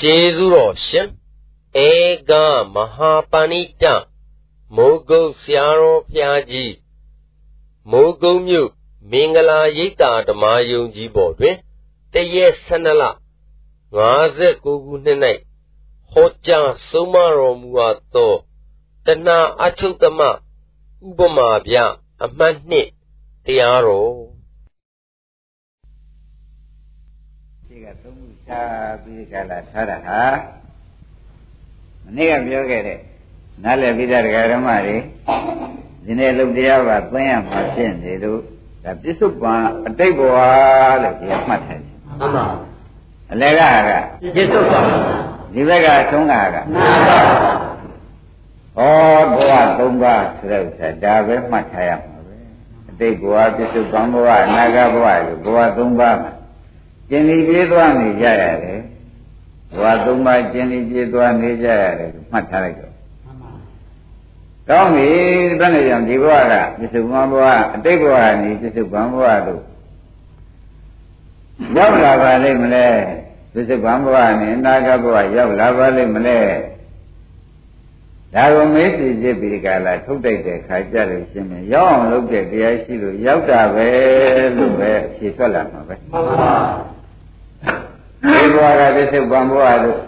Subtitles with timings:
[0.00, 1.08] ကျေးဇူးတော်ရှင်
[1.86, 1.90] ဧ
[2.30, 2.32] က
[2.74, 3.84] မဟာပဏိတ
[4.76, 6.74] မိုးကုတ်ဆရာတော်ဘုရားကြီး
[7.90, 8.70] မိုးကုတ်မြို့
[9.10, 11.56] မင်္ဂလာရိပ်သာဓမ္မယုံကြီးပေါ်တွင်
[12.12, 13.04] တရက်12လ
[13.98, 15.18] 59ခုနှစ်၌
[16.12, 18.34] ဟောကြားဆုံးမတော်မူအပ်သော
[19.06, 20.30] တဏှာအချုပ်သမဥ
[21.18, 21.76] ပမာပြ
[22.24, 22.88] အမှတ်နှစ်
[23.44, 24.12] တရားတော်
[27.68, 30.22] ဒီကသုံးခု ရှားပြီးကြလာထားတာဟာ
[32.04, 32.98] မနေ့ကပြောခဲ့တဲ့
[33.64, 34.22] နားလည်ပြီးတဲ့
[34.52, 34.96] ဓမ္မတွေ
[36.04, 38.40] ဒီနေ့လုံတရားပါသိရမှာဖြစ်နေလို့
[38.84, 39.54] ဒါပြစ္ဆုတ်ပံ
[39.86, 40.38] အတိတ်ဘဝ
[41.02, 42.46] လို့ဒီမှတ်ထားတယ်မှန်ပါ
[43.32, 43.90] အလယ်ကက
[44.34, 44.80] ပြစ္ဆုတ်ပံ
[45.54, 47.20] ဒီဘက်ကအဆုံးကကမှန်ပါ
[48.78, 48.82] ဩ
[49.30, 52.36] ဘဝ၃ပါးဆိုတဲ့ဥစ္စာဒါပဲမှတ်ထားရမှာပဲ
[52.90, 56.30] အတိတ်ဘဝပြစ္ဆုတ်ပံဘဝအနာဂတ်ဘဝလို့ဘဝ၃ပါးမှာ
[57.08, 58.80] ကျင်လီပြေးသွားနေကြရတယ်
[59.76, 62.94] ဘဝ၃ပါးကျင်လီပြေးသွားနေကြရတယ်မှတ်ထားလိုက်တော့
[64.68, 65.08] ကောင်းပြီ
[65.60, 69.62] ဘယ်နဲ့ကြောင့်ဒီဘဝကပြစ္ဆုတ်ပံဘဝအတိတ်ဘဝကနေပြစ္ဆုတ်ပံဘဝတို့
[71.76, 72.88] ရောက်လာပါလိမ့်မလဲ
[73.52, 76.38] ပြစ္ဆုတ်ပံဘဝနဲ့အနာဂတ်ဘဝရောက်လာပါလိမ့်မလဲ
[78.34, 83.88] ဒါကိုမေးစီစစ်ပြီးကြလားထုတ်တိုက်တဲ့ခါကြလို့ရှင်းမယ်ရောက်အောင်လုပ်တဲ့တရားရှိလို့ရောက်တာပဲ
[84.56, 86.97] လို့ပဲဖြေထွက်လာမှာပဲမှန်ပါ
[88.22, 90.00] ဒီဘဝကပြစ္ဆုတ်ပံဘဝတို့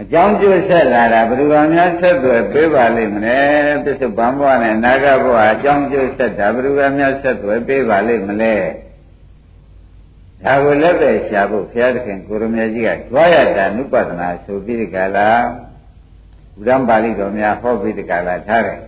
[0.00, 3.40] အကြောင်းကျိုးဆက်လာတာဘယ်သူကများဆက်သွယ်ပေးပါလိမ့်မလဲ
[3.84, 8.54] ပြစ္ဆုတ်ပံဘဝနဲ့နာဂဘဝအကြောင်းကျိုးဆက်တာဘယ်သူကများဆက်သွယ်ပေးပါလိမ့်မလဲ
[10.44, 15.30] ဒါကိုလက်ပဲရှာဖို့ဘုရားသခင်ကိုရမေကြီးကကြွားရတာနုပဒနာဆိုပြီးဒီကလာ
[16.58, 18.80] ဥဒ္ဒံပါဠိတော်များဟောပြီးဒီကလာထားတယ်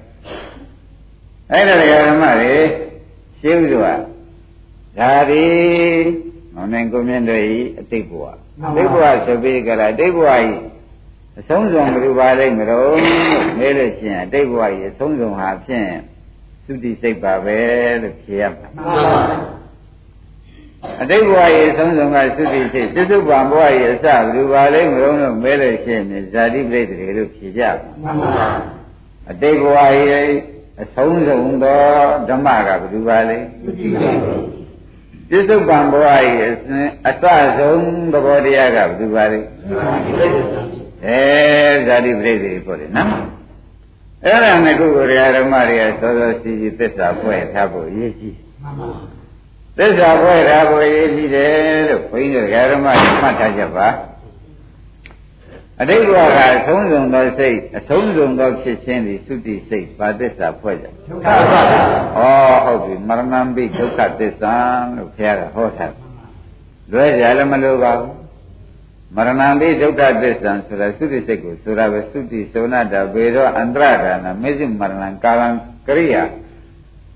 [1.53, 1.75] အဲ့ဒါ
[2.09, 2.55] ဓမ္မတွေ
[3.41, 3.93] ရှင်းဥစွာ
[4.99, 5.47] ဒါဒီ
[6.55, 10.41] မောင်နိုင်ကိုမြင့်တို့ဤအတိတ်ဘဝအတိတ်ဘဝဆိုပြီးကြလားအတိတ်ဘဝဤ
[11.39, 12.97] အဆုံးစုံဘယ်လိုပါလိမ့်မလို့
[13.59, 15.91] မေးလို့ရှိရင်အတိတ်ဘဝဤအဆုံးစုံဟာဖြင့်
[16.65, 17.59] သုတိစိတ်ပါပဲ
[18.03, 18.69] လို့ဖြေရမှာ
[21.03, 27.63] အတိတ်ဘဝဤအဆုံးစုံကသုတိစိတ်သစ္စုပ္ပံဘဝဤအစဘယ်လိုပါလိမ့်မလို့လို့မေးလို့ရှိရင်ဇာတိပရိသေတွေလို့ဖြေကြ
[28.03, 28.49] မှာ
[29.31, 30.25] အတိတ်ဘဝဤ
[30.83, 31.83] အဆုံးစုံသော
[32.29, 34.60] ဓမ္မကဘယ်လိုပါလိမ့်သုတိစိတ်
[35.31, 37.25] ပြစ္ဆုတ်ပံဘဝရဲ့အစဉ်အစ
[37.59, 39.41] ဆုံးသဘောတရားကဘယ်သူပါလဲ
[41.07, 41.21] အဲ
[41.87, 43.09] ဇာတိပရိသေပေါ့လေနော်
[44.25, 48.37] အဲ့ဒါနဲ့ခုကိုဓမ္မတွေကစောစောစီစီသစ္စာဖွဲ့ထားဖို့အရေးကြီး
[49.79, 51.51] သစ္စာဖွဲ့ထားဖို့အရေးကြီးတယ်
[51.89, 53.87] လို့ဘုန်းကြီးတို့ဓမ္မတွေမှတ်ထားကြပါ
[55.83, 61.61] အတိတ်ဘဝကအဆုံးစုံသောစိတ်အဆုံးစုံသောဖြစ်ခြင်းသည်သုတိစိတ်ဘာသစ္စာဖွဲ့ကြဒုက္ခပါ
[62.65, 64.55] ဩဟုတ်ပြီမရဏံပိဒုက္ခသစ္စာ
[64.97, 65.95] လို့ဘုရားကဟောထား
[66.93, 68.15] လွဲကြလည်းမလိုပါဘူး
[69.17, 75.49] မရဏံပိဒုက္ခသစ္စာဆိုတာသုတိစိတ်ကိုဆိုတာပဲသုတိသောနာတဘေရောအန္တရဒါနာမေဇိမရဏံကာလံ
[75.87, 76.23] ကရိယာ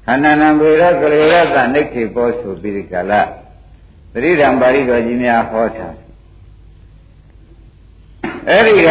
[0.06, 3.20] ခန္ဓာနံဘေရောကလေရသနိခေဘောဆိုပြီးဒီကလာ
[4.12, 5.94] ပရိဒံပါဠိတော်ကြီးများဟောထား
[8.48, 8.90] အဲ့ဒီက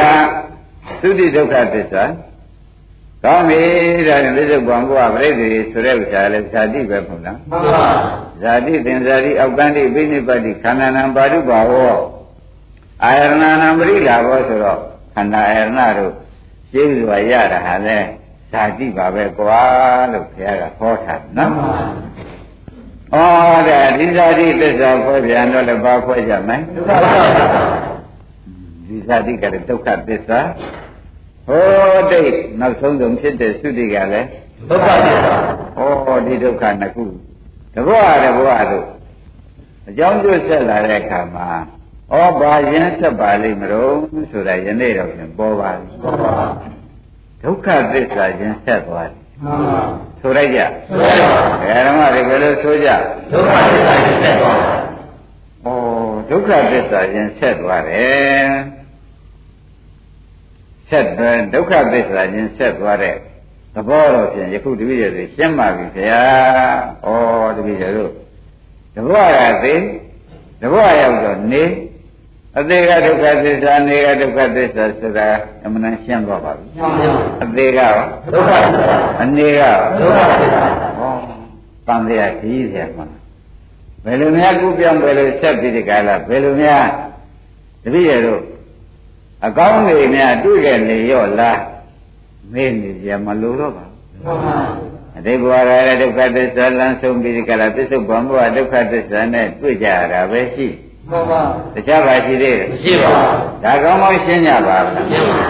[1.02, 2.04] သုတိဒုက္ခသစ္စာ
[3.24, 3.62] ကောင်းပြီ
[4.08, 7.86] ဒါနဲ့ပြစ္ဆုတ်ဘံဘုရားပြိတ္တိဆိုတဲ့ဥစ္စာလည်းဇာတိပဲမဟုတ်လားမှန်ပါ
[8.42, 11.96] ဇာတိသင်္ဇာတိအောက်ကန္တိပိနိပတ္တိခန္ဓာနံပါဠုပါဟော
[13.04, 14.80] အာယရဏနာပရိလာဘောဆိုတော့
[15.14, 16.14] ခန္ဓာအာယရဏတို့
[16.72, 17.98] ရှင်းစွာရတာဟာလဲ
[18.52, 19.62] ဇာတိပါပဲကွာ
[20.12, 21.52] လို့ဘုရားကဟောထားနော်
[23.14, 23.16] ဩ
[23.68, 27.73] ဒါဒီဇာတိသစ္စာဖွဲ့ပြန်တော့လည်းဘာဖွဲ့ကြမလဲဒုက္ခ
[29.04, 30.40] ဒီဇာတိကလည်းဒုက္ခသစ္စာ
[31.48, 34.28] ဟောတိတ်နောက်ဆုံးဆုံးဖြစ်တဲ့သုတိကလည်း
[34.70, 35.36] ဒုက္ခသစ္စာ
[35.78, 37.06] ဟောဒီဒုက္ခနှစ်ခု
[37.74, 38.86] တဘောရတဘောတို့
[39.88, 41.48] အကြောင်းကျဆက်လာတဲ့အခါမှာ
[42.12, 43.96] ဩဘာရင်ဆက်ပါလိမ့်မလို့
[44.32, 46.34] ဆိုတာယနေ့တော့ပြန်ပေါ်ပါပြီပေါ်ပါ
[47.44, 49.82] ဒုက္ခသစ္စာရင်ဆက်သွားတယ်မှန်ပါ
[50.20, 51.38] ဆိုလိုက်ကြဆိုလိုက်ပါ
[51.88, 52.90] ဓမ္မတွေဘယ်လိုဆိုကြ
[53.32, 54.60] ဒုက္ခသစ္စာရင်ဆက်သွား
[55.66, 55.70] ဩ
[56.30, 58.83] ဒုက္ခသစ္စာရင်ဆက်သွားတယ်
[60.90, 63.16] ဆက်သွဲဒုက္ခသစ္စာချင်းဆက်သွားတဲ့
[63.76, 66.24] သဘောတော့ဖြင့်ယခုတပည့်တွေရှင်းပါပြီခင်ဗျာ။
[67.06, 67.10] ဩ
[67.58, 68.12] တပည့်တို့
[68.96, 69.82] တဘောရသေး
[70.62, 71.64] တဘောရောက်တော့နေ
[72.58, 75.28] အသေးကဒုက္ခသစ္စာနေကဒုက္ခသစ္စာဆိုတာ
[75.66, 76.66] အမှန်ရှင်းသွားပါပြီ။
[77.44, 77.94] အသေးကရော
[78.34, 80.66] ဒုက္ခသစ္စာအနေကရောဒုက္ခသစ္စာ
[81.00, 81.12] ဟော
[81.88, 83.08] တန်တရားကြီးတယ်မှာ
[84.06, 86.88] ဘယ်လိုများကုပြောင်းဘယ်လိုဆက်ပြီးဒီကလာဘယ်လိုများ
[87.84, 88.42] တပည့်တို့
[89.46, 91.62] အကောင်းတွေများတွေ့ခဲ့နေရော့လား
[92.54, 93.86] မေးနေကြမလို့တော့ပါ
[95.18, 100.68] အတိတ်ဘဝရတဲ့ဒုက္ခသစ္စာလမ်းဆုံးပြီးကြလားပစ္စုပန်ဘဝဒုက္ခသစ္စာနဲ့တွေ့ကြရတာပဲရှိ
[101.10, 101.42] မှန်ပါ
[101.74, 105.48] တခြားပါရှိသေးတယ်မရှိပါဘူးဒါကောင်းကောင်းရှင်းကြပါလားရှင်းပါ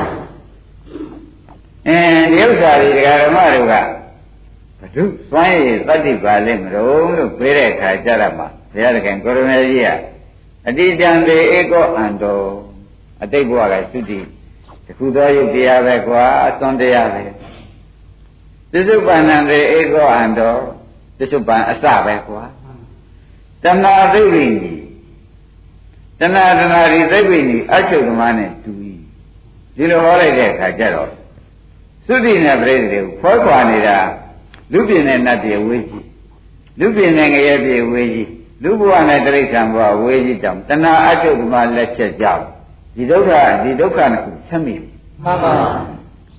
[1.88, 3.74] အင်းဒီဥစ္စာတွေဒကာဓမ္မတွေက
[4.80, 9.90] ဘုသူစွမ်းရည်တတ္တိပါလိမ့်မလို့လို့ပြေးတဲ့အခါကြရမှာဘုရားသခင်ကိုရမေကြီးက
[10.68, 12.40] အတိတံတေဧကောအန္တော
[13.24, 14.20] အတိတ်ဘဝကသုတိ
[14.86, 17.24] တခုသောယုတ်တရားပဲကွာအစွန်းတရားပဲ
[18.72, 20.56] သစ္စုပ္ပန္နံတေဧကောအန္တော
[21.18, 22.44] သစ္စုပ္ပန်အစပဲကွာ
[23.64, 24.74] တဏှာသိဝိနိ
[26.20, 28.72] တဏှာတဏှာဒီသိဝိနိအချုပ်သမားနဲ့တူ၏
[29.76, 31.10] ဒီလိုဟောလိုက်တဲ့အခါကျတော့
[32.08, 33.98] သုတိနဲ့ပြိတ္တိကိုဖောခွာနေတာ
[34.74, 36.08] လူပြင်းနဲ့နတ်ပြေဝေးကြီး
[36.80, 38.30] လူပြင်းနဲ့ငရဲပြေဝေးကြီး
[38.64, 42.46] လူဘဝနဲ့တိရစ္ဆာန်ဘဝဝေးကြီးတောင်တဏှာအချုပ်သမားလက်ချက်ကြောင့်
[42.96, 43.32] ဒီဒုက္ခ
[43.64, 44.84] ဒီဒုက္ခနဲ့ကိုဆက်မိတယ်
[45.24, 45.54] မှန်ပါ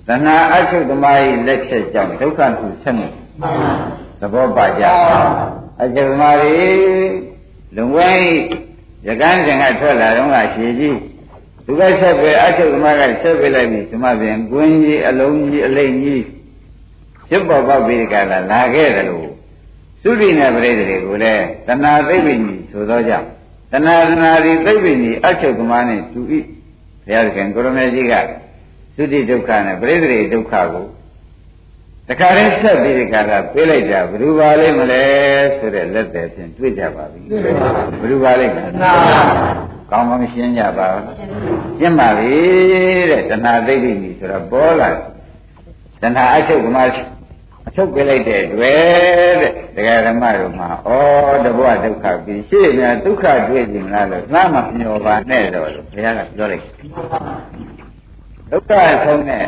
[0.07, 3.73] တဏှာအချုပ်သမားရဲ့လက်ချက်ကြောင့်ဒုက္ခကိုဆက်မိတယ်မှန်ပါ
[4.21, 4.83] သဘောပါကြ
[5.81, 6.57] အကျုံမာရီ
[7.75, 8.09] လုံဝဲ
[9.07, 10.97] ရကန်းစဉ်ကထွက်လာတော့ကရှည်ကြီး
[11.65, 16.23] သူကဆက်ပဲအချုပ်သမားကဆက်ပဲလိုက်ပြီဒီမှာပြင်ကွင်းကြီးအလုံးကြီးအလိမ့်ကြီး
[17.29, 19.27] ဖြစ်ပေါ်ပေါက်ပြီးကြလာလာခဲ့တယ်လို့
[20.03, 23.27] သုတိနဲ့ပရိသေတွေကိုလည်းတဏှာသိပ္ပိညီဆိုသောကြောင့်
[23.71, 26.21] တဏှာတဏှာဒီသိပ္ပိညီအချုပ်သမားနဲ့တူ၏
[27.05, 28.13] ဘုရားသခင်ကိုရမေကြီးက
[28.95, 30.85] သုတိဒုက္ခနဲ့ပရိသေဒုက္ခကို
[32.07, 35.03] တခါတည်းဆက်ပြီးဒီကလာပေးလိုက်တာဘယ်သူပါလိမ့်မလဲ
[35.57, 37.53] ဆိုတဲ့လက်သည်ဖြင့်တွေ့ကြပါပြီဘယ်
[38.11, 38.93] သူပါလိမ့်မလဲနာ
[39.91, 41.01] ကောင်းကောင်းရှင်းကြပါဦး
[41.79, 42.35] ရှင်းပါပြီ
[43.11, 44.89] တဲ့တဏှာသိတိကြီးဆိုတော့ပေါ်လာ
[46.01, 46.91] တဏှာအချုပ်ကမှအ
[47.75, 50.91] ချုပ်ပေးလိုက်တဲ့တွေ့တဲ့တရားဓမ္မတို့မှာဩ
[51.45, 56.63] တဘောဒုက္ခပြီးရှေ့များဒုက္ခတွေ့ကြင်လားလို့ငါမှမျောပါနဲ့တော့လို့ဘုရားကပြောလိုက်
[58.51, 58.71] ဒုက္ခ
[59.05, 59.45] ဆုံးတဲ့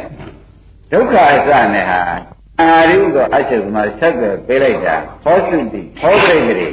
[0.92, 2.00] ဒုက္ခအစနဲ့ဟာ
[2.60, 6.70] အာရုံကအချုပ်ကမှဆက်သွယ်ပေးလိုက်တာဟောစုတိဟောပြိတ္တိ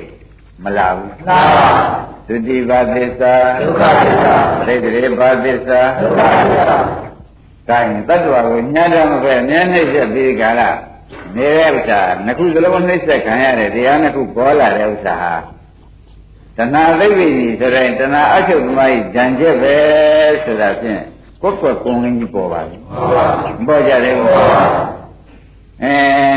[0.64, 1.40] မလာဘူးနာ
[2.28, 6.66] သုတိပါသစ္စာဒုက္ခသစ္စာပရိသေပါသစ္စာဒုက္ခသစ္စာ
[7.68, 10.76] ဒါရင်တ attva ကိုညာတော်မပဲအမြဲနှိမ့်ဆက်ပြီးကြလား
[11.36, 15.34] နေတဲ့ဥစ္စာနှစ်ခုစလုံးနှိမ့်ဆက်ခံရတယ်တရားနှစ်ခုပေါ်လာတဲ့ဥစ္စာဟာ
[16.56, 19.76] တဏှာသိပ္ပိကြီးဆိုတဲ့တဏှာအချုပ်သမားကြီးဂျံချက်ပဲ
[20.44, 21.02] ဆိုတာဖြင့်
[21.42, 22.76] ကိုယ်ကွယ်ကုံရင်းကြီးပေါ်ပါပြီ
[23.60, 24.30] မပေါ်ကြသေးဘူး
[25.82, 25.92] အဲ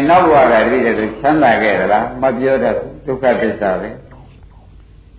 [0.09, 3.89] နောက်ဘဝကတတိယဆိုချမ်းသာခဲ့သလားမပြောတတ်ဘူးဒုက္ခသစ္စာပဲ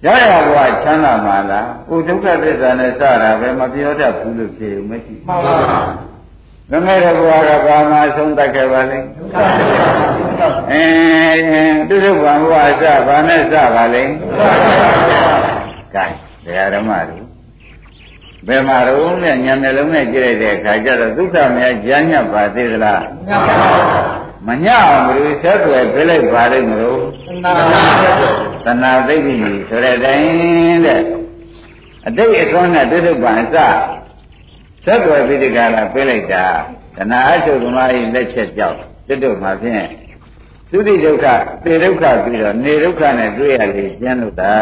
[0.04, 5.56] ရရဘဝချမ်းသာမှာလားဟိုဒုက္ခသစ္စာနဲ့စတာပဲမပြောတတ်ဘူးလို့ဖြေဦးမရှိမှန်ပါ
[6.70, 10.85] ငငယ်တဲ့ဘဝကဘာမှအဆုံးတတ်ခဲ့ပါလိမ့်ဒုက္ခသစ္စာအဲ
[11.88, 15.32] သူတို့ဘာဘဝအစဘာနဲ့စပါလိမ့်ဒုက္ခသစ္စာ
[15.94, 16.06] ကဲ
[16.44, 17.25] တရားဓမ္မတို့
[18.47, 23.38] ဘယ်မှာတော့နဲ့ညံနှလုံးနဲ့ကြည့်လိုက်တဲ့အခါကျတော့ဒုက္ခများကြားညပ်ပါသေးသလားနာ
[24.47, 27.03] မညအောင်ဘယ်လိုဆက်သွယ်ပြလိုက်ပါလိမ့်မလို့
[27.44, 27.53] နာ
[28.65, 31.03] သနာသိက္ခာဆိုတဲ့အတိုင်းတဲ့
[32.06, 33.56] အတိတ်အစွမ်းနဲ့တုဒ္ဓပံအစ
[34.88, 36.46] ဆက်သွယ်ပြီးဒီကလာပြလိုက်တာ
[36.96, 39.87] သနာအချုပ်သမားကြီးလက်ချက်ကြောင့်တုဒ္ဓမှာဖြင့်
[40.70, 41.26] သုတိဒုက္ခ
[41.64, 44.52] သေဒုက္ခပြီးတော့နေဒုက္ခနဲ့တွေ့ရလေကျန်းလို့တာ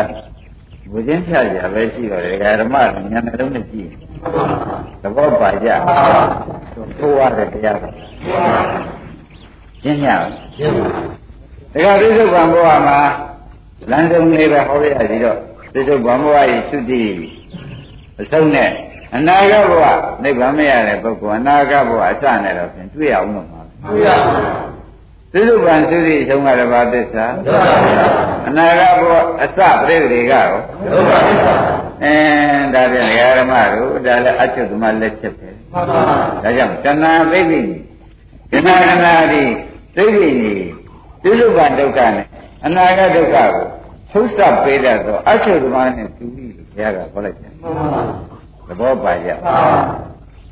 [0.90, 2.90] ဘုရင်ဖြတ်ကြပဲရှိတော့တယ်ဓမ္မဉာဏ်
[3.26, 3.88] နှလုံးနဲ့ကြည့်
[5.02, 5.68] သဘောပါကြ
[6.98, 7.90] သိုးရတဲ့တရားပါ
[9.82, 12.98] ရှင်းရအောင်ရှင်းပါဒါကပိဿုပံဘဝမှာ
[13.90, 15.38] လမ်းဆုံးလေးပဲဟောရရစီတော့
[15.72, 17.02] ပိဿုပံဘဝရဲ့သုတိ
[18.20, 18.70] အဆုံးနဲ့
[19.14, 19.84] အနာဂတ်ဘဝ
[20.22, 24.34] နိဗ္ဗာန်မရတဲ့ပုဂ္ဂိုလ်အနာဂတ်ဘဝအစနဲ့တော့ဖြင့်တွေ့ရအောင်လို့မှာတွေ့ရပါ
[25.32, 28.06] ပိဿုပံသုတိအဆုံးကတပါးသစ္စာဒုက္ခသစ္စာ
[28.48, 30.48] အနာဂတ်ဘဝအစပြိတ္တိကရော
[30.92, 31.54] ဒုက္ခသစ္စာ
[32.04, 33.08] အင်းဒါပြန်
[33.38, 36.00] ဓမ္မတို့ဒါလည်းအချုပ်သမားလက်ချက်ပဲမှန်ပါ
[36.44, 37.60] ဒါကြောင့်တဏှာသိသိ
[38.52, 39.42] ကဏကနာတိ
[39.96, 40.52] သိသိနေ
[41.22, 42.26] ပိဿုပံဒုက္ခနဲ့
[42.66, 43.50] အနာဂတ်ဒုက္ခကို
[44.12, 48.02] သုစပ်ပေးတတ်သောအချုပ်သမားနဲ့တူပြီလို့ဘုရားကဟောလိုက်တယ်မှန်ပါ
[48.66, 49.58] သဘောပါကြသာ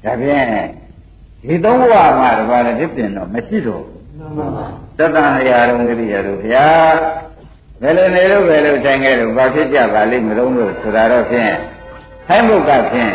[0.05, 0.47] ဒါဖြင့်
[1.47, 4.67] ဒီသုံးဘဝမှာတပါးလည်းဒီပြင်တော့မရှိတော့ဘူးမှန်ပါ
[4.99, 6.69] တတန်ရာရုံကလေးရတို့ဗျာ
[7.81, 11.55] ဘယ်လိုနေလို့ဘယ်လိုတိုင်းခဲ့လို့ဘာဖြစ်ကြပါလိမ့်မလို့လို့ဆိုတာတော့ဖြင့်
[12.27, 13.15] ဆိုင်းဘုတ်ကဖြင့်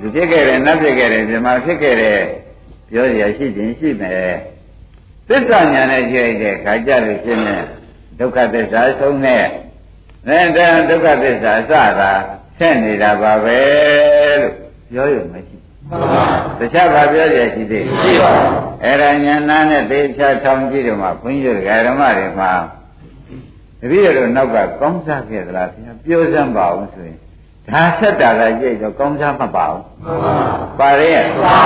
[0.00, 2.20] လူဖြစ်ခဲ့တယ်နတ်ဖြစ်ခဲ့တယ်မြမဖြစ်ခဲ့တယ်
[2.90, 4.34] ပြောရရှိခြင်းရှိမယ်
[5.28, 7.64] သစ္စာညာနဲ့ကြည့်လိုက်တဲ့ခါကြလို့ရှင်းမယ်
[8.18, 9.44] ဒုက္ခသစ္စာဆုံးတဲ့
[10.28, 12.12] အဲဒါဒုက္ခသစ္စာအစတာ
[12.58, 13.60] ဆက်နေတာပါပဲ
[14.32, 14.35] လို့
[14.90, 15.56] ပြောရမရှိ
[15.88, 16.22] မှန်ပါ
[16.58, 18.50] တခြားဘာပြောရရှိသေးလဲရှိပါဘူး
[18.84, 22.52] အဲ့ဒါညာနာနဲ့သေချာထောင်ကြည့်တော့မှဘုန်းကြီးတို့ဓမ္မတွေမှာ
[23.80, 27.18] တပည့်တော်နောက်ကကောင်းစားခဲ့သလားဗျာပြောစမ်းပါအောင်ဆိုရင်
[27.68, 30.32] ဒါဆက်တာလည်းကြိတ်တော့ကောင်းစားမပါဘူးမှန်ပါ
[30.78, 31.58] ပါရဲ့မှန်ပါ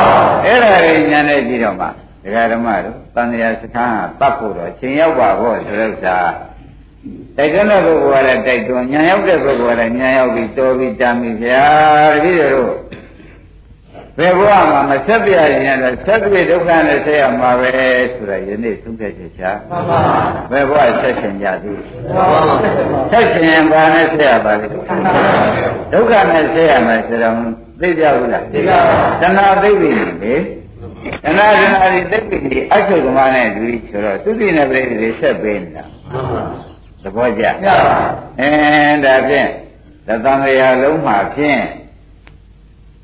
[0.44, 1.86] အဲ့ဒါတွေညာနဲ့ကြည့်တော့မှ
[2.24, 6.16] ဒကာဓမ္မတို့တန်တရားစခန်းကတတ်ဖို့တော့ချိန်ရောက်ပါဘောဆိုတဲ့ဥစ္စာ
[7.36, 11.66] တတိုက်တွန်းတဲ့ပုဂ္ဂိုလ်ကလည်းတိုက်တွန်းညာရောက်တဲ့ပုဂ္ဂိုလ်ကလည်းညာရောက်ပြီးတော်ပြီးတာမိဗျာ
[12.12, 12.72] တပည့်တို့
[14.18, 17.70] ဘယ်ဘဝမှာမဆက်ပြရင်လည်းဆက်ပြဒုက္ခနဲ့ဆက်ရမှာပဲ
[18.14, 20.00] ဆိုတာယနေ့သုံးသက်ချက်ချာမှန်ပါ
[20.50, 21.78] ဘယ်ဘဝဆက်ရှင်ကြသည်
[22.14, 22.40] မှန်ပါ
[23.10, 27.34] ဆက်ရှင်ဘာနဲ့ဆက်ရပါလဲဒုက္ခနဲ့ဆက်ရမယ်ဆိုတော့
[27.80, 30.34] သိကြဘူးလားသိပါပါတဏှာသိပြီလေ
[31.24, 35.84] တဏှာတဏှာဒီသိပြီဒီအချုပ်ကမနဲ့တူပြီးဆိုတော့သုတိနဲ့ပြိတိတွေဆက်ပေးနေတာ
[37.02, 37.76] သဘောကျရပါ
[38.40, 38.50] အဲ
[39.04, 39.48] ဒါဖြင့်
[40.06, 41.60] သတ္တံရာလုံးမှာဖြင့်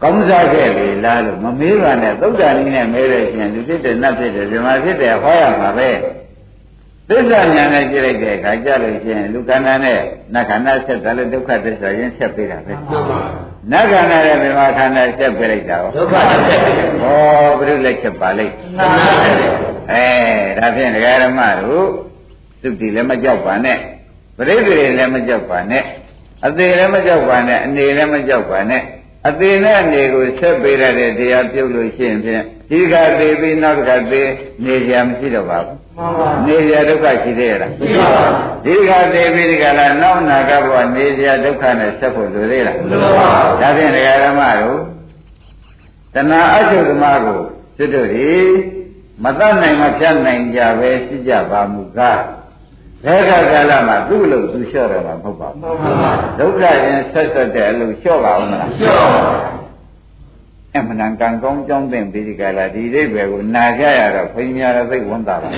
[0.02, 5.90] ကောင်းစားခဲ့လေလားလို့မမေးပါနဲ့သုဒ္ဓနည်းနဲ့မဲတဲ့ရှင်လူဖြစ်တယ်နတ်ဖြစ်တယ်ဇမဖြစ်တယ်ဟောရမှာပဲ
[7.08, 9.98] သစ္စာဉာဏ်နဲ့ကြည့်လိုက်တဲ့အခါကြလို့ရှိရင်လူကန္နာနဲ့
[10.34, 12.72] နတ်ခန္ဓာဆက်တယ်လို့ဒုက္ခသစ္စာရင်းဆက်ပေးတာပဲ
[13.72, 16.70] နတ်ခန္ဓာနဲ့မြမခန္ဓာဆက်ပေးလိုက်တာဟောဒုက္ခတစ်ချက်ပဲ
[17.02, 17.18] ဟော
[17.58, 18.88] ဘုရုလက်ချက်ပါလိုက်နာ
[19.92, 20.06] အဲ
[20.58, 21.86] ဒါဖြင့်ဒကာရမတို့
[22.62, 23.78] သုတိလည်းမကြောက်ပါနဲ့
[24.36, 25.82] ပရိသေလည်းမကြောက်ပါနဲ့
[26.46, 28.82] အသေးလည်းမကြောက်ပါနဲ့အနေလည်းမကြောက်ပါနဲ့
[29.26, 34.28] အသေးနဲ့အနေကိုဆက်ပေးရတဲ့တရားပြုတ်လို့ရှိရင်ဖြင့်ဒီကသေးပြီးနောက်တစ်ခါသေး
[34.64, 38.24] နေကြမရှိတော့ပါဘူးမှန်ပါနေကြဒုက္ခရှိသေးရလားရှိပါပါ
[38.64, 43.28] ဒီကသေးပြီးဒီကလာနောက်နာကဘဝနေကြဒုက္ခနဲ့ဆက်ဖို့လိုသေးလားလိုပါ
[43.60, 44.80] ဒါဖြင့်ဒကာရမတို့
[46.14, 47.40] တဏှာအချုပ်သမားကို
[47.76, 48.32] စွတ်တို့ဒီ
[49.24, 52.20] မတတ်နိုင်မဖြတ်နိုင်ကြပဲရှိကြပါမူကား
[53.06, 59.00] ဘယ်ခါကာလမှာသူ့လို့သူလျှော့တော့မှာမဟုတ်ပါဘူးမှန်ပါဒုက္ခရင်ဆက်ဆက်တဲ့အလုပ်လျှော့ပါဦးမလားကျော်
[60.74, 65.50] အမှန်တန်ကံကောင်းကြောင်းတဲ့ပြီးဒီကလာဒီအိဗယ်ကိုနာကြရတော့ခွင်များတော့သိဝန်တာပါ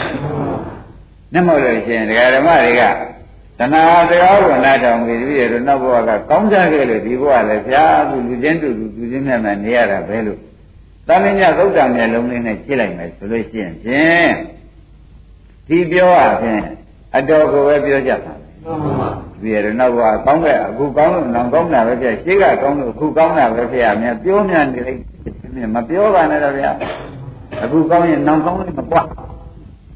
[1.33, 2.83] နဲ့မဟုတ်လို့ရှိရင်ဒကာဓမ္မတွေက
[3.59, 10.38] တဏှာတရားကိုနားထောင်ပြီးပြီးရတော့နောက်ဘဝကကောင်းစားခဲ့လို့ဒီဘဝလည်းဗျာသူလူချင်းတူလူလူချင်းမြတ်မြတ်နေရတာပဲလို့
[11.09, 14.33] တမင်းညသုတ်တံမျက်လုံးလေးနဲ့ကြည့်လိုက်မယ်ဆိုလို့ရှိရင်ဖြင့်
[15.69, 16.62] ဒီပြောရဖြင့်
[17.17, 18.33] အတော်ကိုပဲပြောကြတာ
[18.65, 19.11] မှန်ပါ
[19.41, 26.71] ပြီးရတော့နောက်ဘဝကောင်းတဲ့အခုကောင်းလို့နောင်ကောင်းတာပဲဖြစ်ရှေးကကောင်းလို့အခုကောင်းတာပဲဖြစ်ရမယ်ပြောမြန်နေလိုက်မပြောပါနဲ့တော့ဗျာ
[27.62, 29.03] အခုကောင်းရင်နောင်ကောင်းလို့မကွာ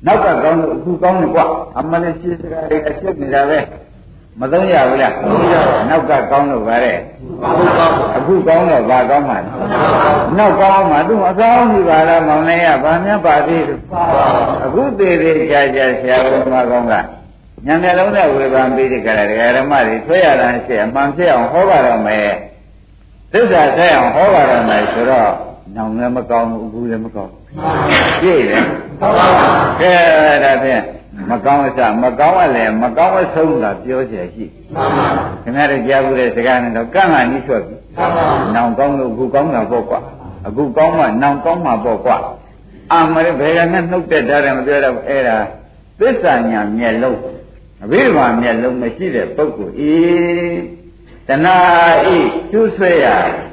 [0.07, 1.45] နောက်ကကောင်းလို့အခုကောင်းလို့ကွာ
[1.79, 3.59] အမှန်နဲ့ရှင်းစကားတွေအဖြစ်နေတာပဲ
[4.41, 5.15] မသုံးရဘူးလား
[5.89, 6.97] နောက်ကကောင်းလို့ပါတဲ့
[7.57, 7.87] ဟုတ်ပါ
[8.17, 9.51] အခုကောင်းတော့ဘာကောင်းမှာလဲ
[10.39, 13.81] နောက်ကောင်းမှာသူအကောင်းကြီးပါလားမောင်လေးကဘာများပါသေးလို့
[14.65, 16.95] အခုသေးသေးကြာကြာဆရာတော်မကောင်းက
[17.67, 22.29] ညံမျက်လုံးနဲ့ဝေဖန်ပြီးဒီကရဒကာဓမ္မတွေဆွဲရတာရှိအမှန်ဖြစ်အောင်ဟောပါတော့မယ်
[23.33, 25.31] သစ္စာဆက်အောင်ဟောပါတော့မယ်ဆိုတော့
[25.77, 27.41] နောင်လည်းမကောင်းဘူးအခုလည်းမကောင်းဘူး
[28.23, 28.65] ကြည့်တယ်
[29.01, 29.27] ဟုတ်ပါ
[29.81, 29.93] ကဲ
[30.45, 30.83] ဒါဖြင့်
[31.30, 35.08] မကောင်းအစမကောင်းအလည်းမကောင်းအဆုံးသာပြောเสียရှိ မှန်ပါ
[35.44, 40.00] ခင်ဗျားတို့ကြားဘူးတဲ့စကားနဲ့တော့ကန့်လာနီးဆွဲပြီ မှန်ပါ နောင်ကောင်းလို့အခုကောင်းတာပေါ့ကွာ
[40.48, 42.18] အခုကောင်းမှနောင်ကောင်းမှပေါ့ကွာ
[42.92, 45.38] အာမရဘယ်ကနဲ့နှုတ်တဲ့ဓာတ်တယ်မပြောတော့ဘူးအဲ့ဒါ
[46.00, 47.20] သစ္စာညာမျက်လုံး
[47.84, 49.96] အဘိဓမ္မာမျက်လုံးမရှိတဲ့ပုဂ္ဂိုလ်ဤ
[51.28, 51.58] တဏှာ
[52.16, 52.18] ဤ
[52.52, 53.06] ကျူးဆွဲရ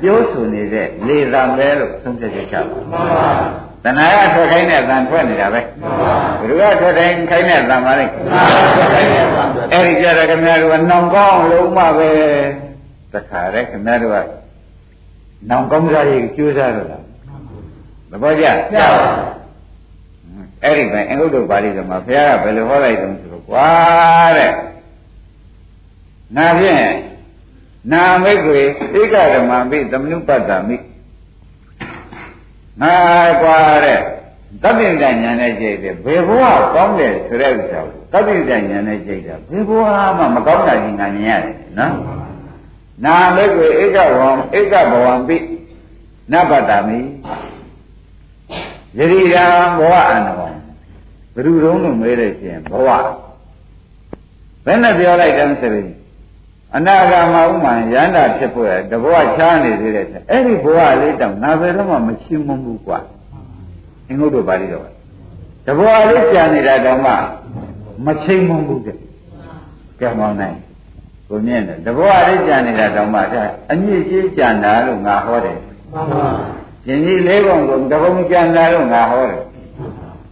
[0.02, 3.30] ပြောဆိုနေတဲ့လေသံပဲလို့သုံးဖြတ်ချက်ချပါ မှန်ပါ
[3.83, 12.11] တဏှာကထွက်ခိုင်းတဲ့သံထွက်နေတာပဲမှန်ပါဘယ်လိုကထွက်တိုင်းခိုင်းတဲ့သံပါလဲမှန်ပါခိုင်းရပါအဲ့ဒီကြတော့ခင်ဗျားတို့ကနောင်ကောင်းလုံးမှပဲ
[13.13, 14.17] တခါတည်းခင်ဗျားတို့က
[15.49, 16.99] နောင်ကောင်းစားရေးကြိုးစားတော့တာ
[18.11, 19.29] သဘောကျရပါ
[20.63, 23.69] အဲ့ဒီပဲအင်္ဂုတ္တပါဠိတော်မှာဘုရားကဘယ်လိုဟောလိုက်တုံးဆိုတော့ကွာ
[24.37, 24.53] တဲ့
[26.35, 26.83] နာဖြင့်
[27.91, 28.55] နာမိတ်ကို
[28.99, 30.75] ဧကဓမ္မမိသမနုပတ္တမိ
[32.81, 32.95] ငါ
[33.41, 33.99] ကွာတဲ့
[34.63, 36.43] သဗ္ဗညဉာဏ်နဲ့ကြိတ်တယ်ဘယ်ဘဝ
[36.75, 41.95] ကောင်းတယ်ဆိုတဲ့ဥစ္စာကိုသဗ္ဗညဉာဏ်နဲ့ကြိတ်တာဘယ်ဘဝမှမကောင်းတာကြီးငါမြင်ရတယ်နော်
[43.05, 45.37] နာမိတ်ကိုဧကဝံဧကဘဝံပိ
[46.31, 46.99] နပတ္တမိ
[48.97, 49.45] ယတိရာ
[49.77, 50.49] ဘဝအန္တဝံ
[51.33, 52.89] ဘယ်သူတုံးလို့မေးလို့ရှိရင်ဘဝ
[54.65, 55.89] ဘယ်နဲ့ပြောလိုက်တယ်ဆိုရင်
[56.75, 62.99] အနာဂါမဥမှန်ရန္တာဖြစ်ဖို့ရတဘဝချားနေသေးတယ်ဆိုအဲ့ဒီဘဝလေးတောင်ငါဘယ်တော့မှမရှင်းမဘူးကွာ
[64.07, 64.87] အင်္ဂုတ္တပါဠိတော်က
[65.65, 67.13] တဘဝလေးကြာနေတာတောင်မှ
[68.05, 68.97] မချိန်မဘူးတဲ့
[69.99, 70.57] ကဲမောင်းနိုင်
[71.29, 73.19] ကိုမြင်တယ်တဘဝလေးကြာနေတာတောင်မှ
[73.71, 75.57] အညစ်အကြေးကြာတာလို့ငါဟောတယ်
[75.93, 76.27] မှန်ပါ
[76.85, 79.41] ရှင်ကြီးလေးပုံကိုတပုံကြံတာလို့ငါဟောတယ်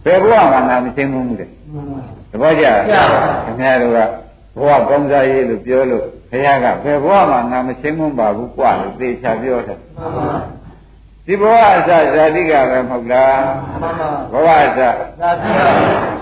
[0.04, 1.50] ဘယ်ဘဝမှာငါမသိမှုမှုတဲ့
[2.30, 2.64] တပည့်ကြ
[3.44, 3.98] ခင်ဗျားတို့က
[4.56, 10.28] ဘဝကောင်းစားရေးလို့ပြောလို့ ဘုရားကဘယ်ဘဝမှာငါမသိမှုပါဘူးကွာလို့သေချာပြောတယ်မှန်ပါ
[11.26, 11.96] ဒီဘဝအစဇာ
[12.34, 13.40] တိကပဲမဟုတ်လား
[13.82, 14.90] မှန်ပါဘဝအစသာ
[15.42, 15.50] တိ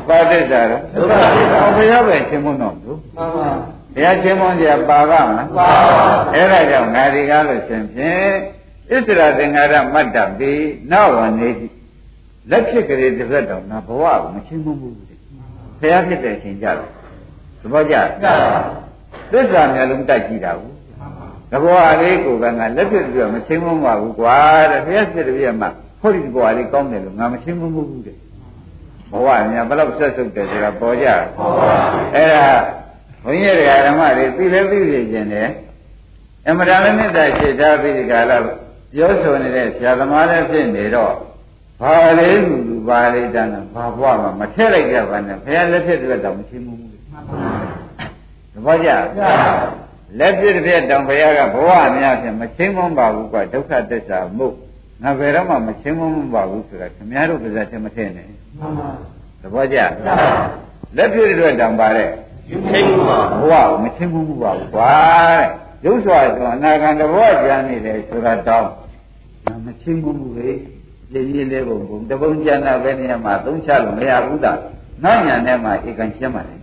[0.09, 3.49] ပါဋိစ္ဆာတော့ဒုက္ခသစ္စာဘုရားပဲသိမှုတော့သူမှန်ပါ
[3.95, 5.69] ဘုရားသိမှုကြပါပါမလားပါ
[6.35, 8.33] အဲ့ဒါကြောင့်ငါဒီကားလို့ရှင်ဖြင့်
[8.91, 10.53] ဣစ္ဆရာသင်္ဃာရမတ္တပိ
[10.93, 11.67] နောက်ဝနေတိ
[12.51, 15.19] လက်ဖြစ်ကလေးတစ်သက်တော့ငါဘဝကိုမချင်းမမှုဘူးတဲ့
[15.81, 16.91] ဘုရားဖြစ်တဲ့အချိန်ကြတော့
[17.61, 17.97] ဘဘောကျ
[19.33, 20.75] သစ္စာမျက်လုံးတိုက်ကြည့်တာဘူး
[21.50, 24.37] သဘောအလေးကိုပဲငါလက်ပြပြမချင်းမမဘူးကွာ
[24.71, 25.68] တဲ့ဘုရားစစ်တပြည့်မှာ
[26.00, 28.16] ဟောဒီဘဝလေးကောင်းတယ်လို့ငါမချင်းမမှုဘူးတဲ့
[29.12, 31.06] ဘဝညာဘယ်လောက်ဆက်ဆုပ်တယ်ဆိုတာပေါ်ကြ
[32.14, 32.45] အဲ့ဒါ
[33.25, 35.49] ဘုန်းကြီးတွေကဓမ္မတွေသိလဲသိနေခြင်းတယ်
[36.49, 38.37] အမတာလည်းမေတ္တာရှိထားပြီးဒီကလာ
[38.95, 41.12] ပြောဆိုနေတဲ့ဆရာသမားလည်းဖြစ်နေတော့
[41.80, 46.95] ဘာလေးလူလူဘာလေးတန်းဘာဘဝမှာမထည့်လိုက်ကြပါနဲ့ဘုရားလက်ဖြစ်တဲ့တော့မချင်းမှုဘူးသ
[48.65, 48.91] ဘောကျ
[50.19, 54.49] လက်ဖြစ်တဲ့တောင်ဘုရားကဘဝအများဖြင့်မချင်းမပါဘူးကွာဒုက္ခသစ္စာမှု
[55.03, 56.03] ငါဘယ်တော့မှမချင်းမ
[56.35, 58.29] ပါဘူးဆိုတာခင်ဗျားတို့ပါဇာချင်းမထည့်နဲ့
[59.41, 59.79] သဘောကျ
[60.97, 62.09] လက်ဖြစ်တဲ့တောင်ပါတဲ့
[62.49, 64.93] ချင်းပါဘဝကိုမချင်းမှုပါဘူးကွာ
[65.31, 65.47] တဲ့
[65.85, 68.71] ရုပ်စွာဆိုအနာဂံတဘောကြမ်းနေတယ်ဆိုတာတောင်း
[69.45, 70.51] ငါမချင်းမှုဘူးလေ
[71.13, 74.59] ရည်ရည်လေးပုံပုံတပုံကျန်တာပဲနေရာမှာသုံးချလို့မရဘူးသား
[75.05, 76.57] နောက်ညာနဲ့မှဧကန်ရှင်းပါလေ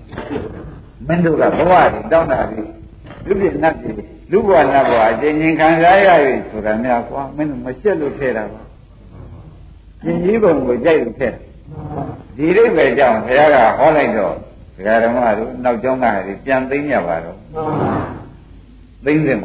[1.08, 2.62] မင်းတို့ကဘဝတွေတောင်းတာတွေ
[3.28, 3.92] လူပြည့်နတ်တွေ
[4.32, 8.62] လူဘဝနတ်ဘဝအချင်းချင်းခံစားရပြီဆိုတာများကွာမင်းတို့မရှက်လို့ထဲတာပါ
[10.04, 11.30] ရှင်ကြီးပုံကိုကြိုက်လို့ထဲ
[12.38, 14.34] ဒီအိဗယ်ကြောင့်ဘုရားကဟောလိုက်တော့
[14.76, 17.38] ဒကာဓမ္မတို့နောက်ကျောင်းကတွေပြန်သိမ်းကြပါတော့
[19.06, 19.44] သိမ်းတယ်မ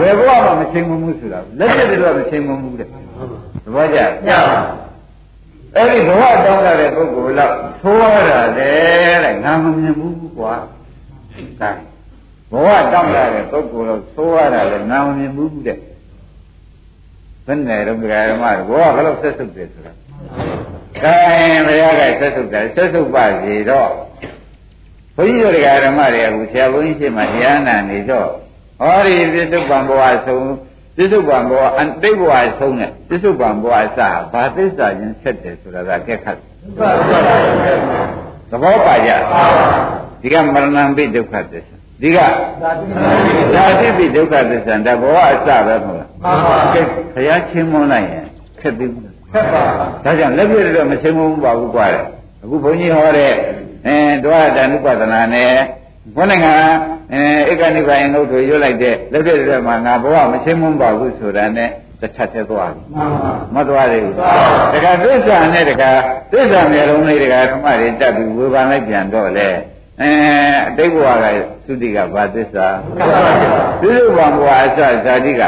[0.00, 2.90] ဘယ်ဘဝမှမချင်းမမှုဆိုတာလက်ချက်တွေကမချင်းမမှုတဲ့သ
[3.74, 4.58] ဘောကျညပါ
[5.76, 8.70] အဲ့ဒီဘဝတောင်းတဲ့ပုဂ္ဂိုလ်တော့သိုးရတာလေ
[9.24, 10.54] တဲ့ငါမမြင်ဘူးကွာ
[11.60, 11.70] ဒါ
[12.50, 15.78] ဘဝတောင်းတဲ့ပုဂ္ဂိုလ်တော့သိုးရတာလေငါမမြင်ဘူးတဲ့
[17.46, 19.92] ဘယ်နဲ့တော့ဘုရားဓမ္မတို့ဘဝဘယ်လိုဆက်စုပ်တယ်ဆိုတာ
[21.02, 23.90] ခိုင်းဘုရားကဆက်စုပ်တယ်ဆက်စုပ်ပါစီတော့
[25.16, 28.28] ဘုန်းကြီးတို့ဓမ္မတွေအခုဆရာဘုန်းကြီးရှိမှတရားနာနေတော့
[28.80, 30.46] ဟောဒီပြစ္ဆုတ်ပံဘဝဆုံး
[31.00, 34.00] ပြစ္ဆုတ်ပံဘဝအတိတ်ဘဝဆုံးနဲ့ပြစ္ဆုတ်ပံဘဝအစ
[34.32, 36.36] ဘာသစ္စာချင်းဆက်တယ်ဆိုတာကကဲခတ်
[38.50, 39.10] သဘောပါကြ
[40.22, 42.18] ဒီကမရဏံပိဒုက္ခသစ္စာဒီက
[43.54, 46.80] ဓာတိပိဒုက္ခသစ္စာဒါဘဝအစပဲမဟုတ်လားမှန်ပါကဲ
[47.12, 48.26] ခရချင်းမွန်းလိုက်ရင်
[48.60, 49.62] ခက်သေးဘူးလားခက်ပါ
[50.04, 52.04] ဒါကြောင့်လက်ပြည့်တော့မချင်းမဘူးပါဘူးကွာတဲ့
[52.42, 53.32] အခုဘုန်းကြီးဟောတဲ့
[53.86, 55.52] အဲဒွါရတဏုပဒနာနဲ့
[56.16, 56.52] ဘုန်းနိုင်ငံ
[57.12, 61.70] အဲဧကနိဗ္ဗာန်ငုတ်တွေရွတ်လိုက်တဲ့လက်ပြည့်တော့မှငါဘဝမချင်းမပါဘူးဆိုတာနဲ့
[62.00, 64.14] တစ်ထပ်သေးသွားပြီမှန်ပါမသွားသေးဘူး
[64.72, 65.90] တခါသစ္စာနဲ့တခါ
[66.32, 69.48] သစ္စာမျိုးလုံးလေးတခါဓမ္မတွေတက်ပြီးဝေဘာလိုက်ပြန်တော့လေ
[70.00, 70.10] အဲ
[70.68, 71.26] အတိတ်ဘဝက
[71.64, 72.66] သုတိကဘာသစ္စာ
[73.82, 75.42] သစ္စာဘဝအစဇာတိက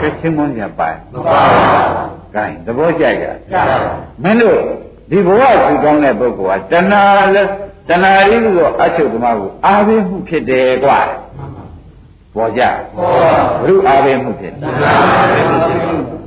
[0.00, 1.40] ကချင်းမွန်းကြပါ့မှန်ပါ
[2.34, 3.76] ကဲသဘောကျကြကျပါ
[4.22, 4.58] မင်းတို့
[5.10, 7.02] ဒီဘဝဆူကောင်းတဲ့ပုဂ္ဂိုလ်ကတဏှာ
[7.34, 7.42] လဲ
[7.88, 11.00] တဏှာရင်းကိုအချုပ်သမားကိုအာဘိမှုဖြစ်တယ်ကွာ
[12.36, 12.62] ပေါ်ကြ
[12.96, 13.08] ဟော
[13.64, 14.72] ဘုရုအာဘိမှုဖြစ်တယ်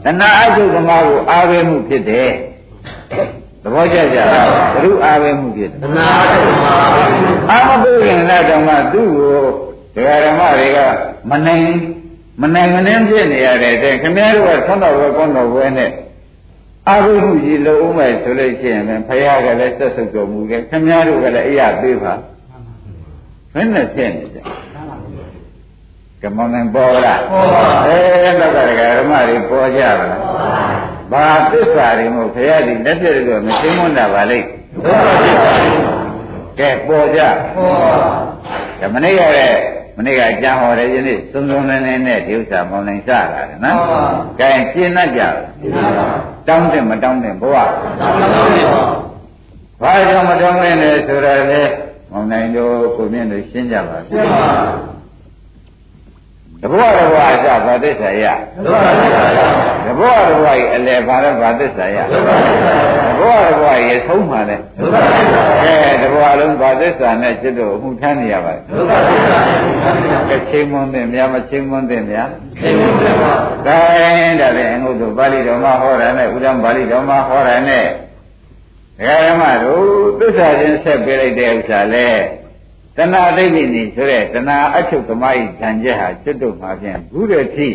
[0.06, 2.30] တဏှာအချုပ်သမားကိုအာဘိမှုဖြစ်တယ်
[3.63, 6.74] သဘောကျကြဘုရုအာဘိမှုဖြစ်တယ်သနာတော်မှာ
[7.52, 9.38] အာမပုခင်လက်တော်မှာသူ့ကို
[9.95, 10.80] ဒကာဓမ္မတွေက
[11.30, 11.65] မနိုင်
[12.41, 15.91] မနိုင်မနှင်းဖြစ်နေရတဲ့တဲ့ခင်ဗျားတို့ကဆွမ်းတော်ဝဲကွန်းတော်ဝဲနဲ့
[16.89, 22.13] အာဟုဟုကြီးလုံးဦးမယ်ဆိုလို့ရှိရင်လည်းဖယားကလည်းဆက်ဆုပ်တော်မူတယ်ခင်ဗျားတို့ကလည်းအရာပေးပါ
[23.54, 24.39] ဘယ်နဲ့ဖြစ်နေကြ
[26.21, 27.97] ကမောင်နိုင်ပေါ်လားဟောပါအဲ
[28.39, 30.21] တော့ကဒကာဓမ္မတွေပေါ်ကြပါလား
[31.12, 34.47] ဘာသစ္စာတွေမို့ဖယားဒီလက်ပြည့်တော့မသိမွန်းတာပါလိမ့်
[34.84, 35.54] ဒုက္ခဖြစ်ပါ
[36.60, 37.21] ကဲပေါ်ကြ
[37.54, 37.69] ဟော
[38.80, 39.60] ဒါမနေ့ကလည်း
[40.01, 43.79] မနေ့ကအကျမ်းဟောတယ်ယနေ့စုံစုံလင်းလင်းနဲ့ဒီဥစ္စာမောင်နိုင်စလာတယ်နော်။
[44.39, 45.85] ကဲရှင်းတတ်ကြလားဒီပါ။
[46.47, 47.63] တောင်းတယ်မတောင်းတယ်ဘဝသာ
[48.19, 48.29] သနာ့
[48.73, 48.83] ပါ။
[49.81, 51.62] ဘာကြောင့်မတောင်းလဲလဲဆိုတော့လေ
[52.12, 54.88] မောင်နိုင်တို့ကိုမြင့်တို့ရှင်းကြပါကျပါ
[56.62, 58.26] တဘဝတဘဝအစဘာသစ္စာရ
[58.65, 58.88] ဒုက္ခ
[59.84, 62.76] ဖြစ်ပါတဘဝတဘဝကြီးအလယ်ဘာလဲဘာသစ္စာရဒုက္ခဖြစ်ပါ
[63.17, 69.39] တဘဝတဘဝကြီးဆုံးမှလဲဒုက္ခဖြစ်ပါကဲတဘဝလုံးဘာသစ္စာနဲ့จิตတို့အမှုထမ်းနေရပါလေဒုက္ခဖြစ်ပါ
[70.30, 72.30] ကဲချိန်မွန်းတဲ့များမချိန်မွန်းတဲ့များ
[72.62, 72.89] သိမှု
[73.22, 73.34] ပါ
[73.67, 79.84] ဒါရင်ဒါလည်းအငုတ်တို့ပါဠိတော်မှာဟောတာနဲ့ဥဒ္ဒံပါဠိတော်မှာဟောတာနဲ့ဒကာဓမ္မတို့
[80.19, 82.10] သစ္စာချင်းဆက်ပေးလိုက်တဲ့ဥစ္စာလဲ
[82.99, 87.67] တဏှာဒိဋ္ဌိနေဆိုတဲ့တဏှာအချုပ်သမားဤဉာဏ်ချက်ဟာကျွတ်တို့မှာဖြင့်ဘူးတဲ့ထိ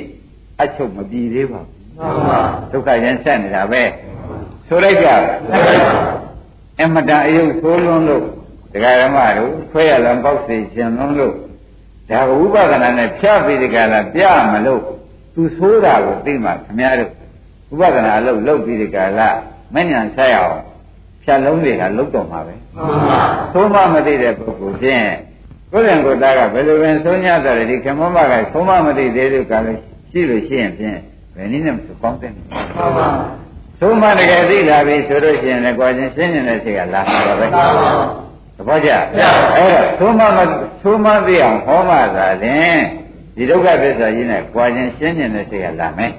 [0.62, 2.40] အချုပ်မပြီးသေးပါဘူးမှန်ပါ
[2.72, 3.82] ဒုက္ခချင်းဆက်နေတာပဲ
[4.68, 5.14] ဆိုလိုက်ကြပါ
[6.80, 8.24] အမတန်အယုတ်ဆိုးလွန်းလို့
[8.72, 11.34] ဒကာဓမ္မတို့ဆွဲရလံပေါက်စီခြင်းလွန်းလို့
[12.10, 14.82] ဒါကဥပဒနာနဲ့ဖြတ်ပြီးဒီကလာပြမလို့
[15.34, 17.10] သူဆိုးတာကိုသိမှခင်ဗျားတို့
[17.72, 19.30] ဥပဒနာလို့လုပ်ပြီးဒီကလာ
[19.74, 20.62] မဉ္ဇဉ်ဆက်ရအောင်
[21.22, 22.63] ဖြတ်လုံးတွေကလုတ်တော့မှာပဲမှန်ပါ
[23.52, 25.08] သုံးမမသိတဲ့ပုဂ္ဂိုလ်ချင်း
[25.72, 30.98] ကိုယ်တိုင်ကိုယ်သားကဘယ်လိုပင်သုံးညတယ်ဒီခေမမကသုံးမမသိသေးလို့ကလည်းရှိလို့ရှိရင်ဖြင့်
[31.36, 32.46] ဘယ်နည်းနဲ့မဆိုကောင်းတဲ့မှန်
[32.96, 33.08] ပါ
[33.80, 37.88] သုံးမတကယ်သိလာပြီဆိုလို့ရှိရင်လည်းကိုယ်ချင်းရှင်းနေတဲ့စိတ်ကလာမှာပါပဲသာပါ
[38.56, 38.90] သဘောကျ
[39.56, 40.38] အဲ့တော့သုံးမမ
[40.82, 42.78] သုံးမသိအောင်ဟောမှသာလင်
[43.36, 46.12] ဒီဒုက္ခသစ္စာကြီးနဲ့ကြွားခြင်းရှင်းခြင်းနဲ့စိတ်ကလာမယ်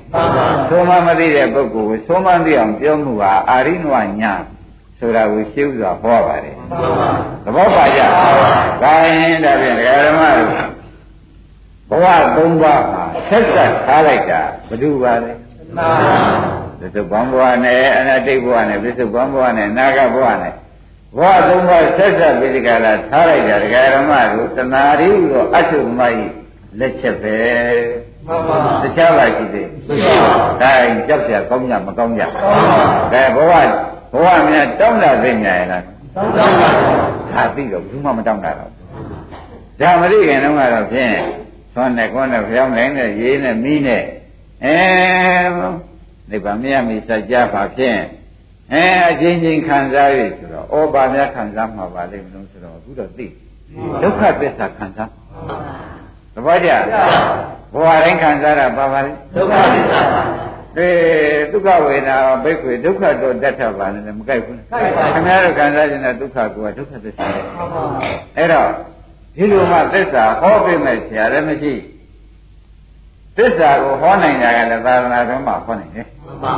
[0.70, 4.34] သုံးမမသိတဲ့ပုဂ္ဂိုလ်ကိုသုံးမသိအောင်ပြောမှုဟာအာရိနဝညာ
[5.00, 6.56] ဆိုတာကိုရှင်းဥစွာဟောပါတယ်
[7.46, 8.02] သဘောပါကြ
[8.84, 10.50] ဒါရင်ဒါဖြင့်ဓမ္မတို့
[11.90, 12.06] ဘဝ
[12.36, 15.34] သုံးပါးမှာဆက်ဆက်ထားလိုက်တာဘုဒ္ဓဘာလဲ
[16.80, 20.54] သစ္စာဘဝနဲ့အနာတိတ်ဘဝနဲ့ပစ္စုပန်ဘဝနဲ့နာဂဘဝနဲ့
[21.18, 26.24] ဘဝသုံးပါးဆက်ဆက်ပြီးဒီကလာထားလိုက်တာဒကာရမတို့တဏှာရီတော့အထုမိုက်
[26.80, 27.38] လက်ချက်ပဲ
[28.28, 30.74] မှန်ပါတခြားပါရှိသေးမရှိပါဘူးဒါ
[31.08, 32.24] ကြောက်ရကောင်းကြမကောင်းကြ
[33.14, 33.54] ဒါဘဝ
[34.16, 35.84] ဘဝများတောင်းတာသိညာရလား
[36.16, 36.70] တောင်းတာပါ
[37.34, 38.72] ဒါသိတော့ဘူးမှမတောင်းတာတော့
[39.80, 41.16] ဒါမရိခင်တော့ကတော့ဖြင့်
[41.74, 44.04] သွန်းနဲ့ကွန်းနဲ့ဖျောင်းနိုင်နဲ့ရေးနဲ့မီးနဲ့
[44.66, 44.78] အဲ
[46.30, 48.00] နိဗ္ဗာန်မရမီစัจ जा ပါဖြင့်
[48.74, 53.28] အဲအချင်းချင်းခံစားရဆိုတော့ဩဘာများခံစားမှာပါလိမ့်မလို့ဆိုတော့အခုတော့သိ
[54.02, 55.10] ဒုက္ခသစ္စာခံစား
[56.34, 56.70] သဘောကျ
[57.74, 60.22] ဘဝတိုင်းခံစားတာပါပါလေဒုက္ခသစ္စာပါ
[60.78, 67.84] အေးဒုက္ခဝေဒနာဘိက္ခွေဒုက္ခတော့တတ်ထပါနဲ့မကိုက်ဘူးကိုက်ပါခင်ဗျားတို့ခံစားခြင်းတဲ့ဒုက္ခကဒုက္ခသစ္စာပဲမှန်ပါ
[68.38, 68.70] အဲ့တော့
[69.36, 71.74] ဒီလိုမှသစ္စာဟောပေးမဲ့ဆရာလည်းမရှိ
[73.38, 76.56] သစ္စာကိုဟောနိုင်တာကလည်းသာသနာ့ဘုံမှာဟောနိုင်တယ်မှန်ပါ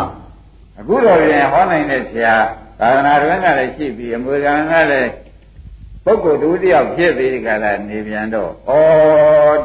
[0.80, 2.36] အခုတော့ပြန်ဟောနိုင်တဲ့ဆရာ
[2.80, 5.10] သာသနာ့ဘုံကလည်းရှိပြီးအမွေခံကလည်း
[6.08, 8.74] ပုဂ္ဂိုလ်တူတယောက်ဖြစ်ပြီးဒီကလာနေပြန်တော့ဩ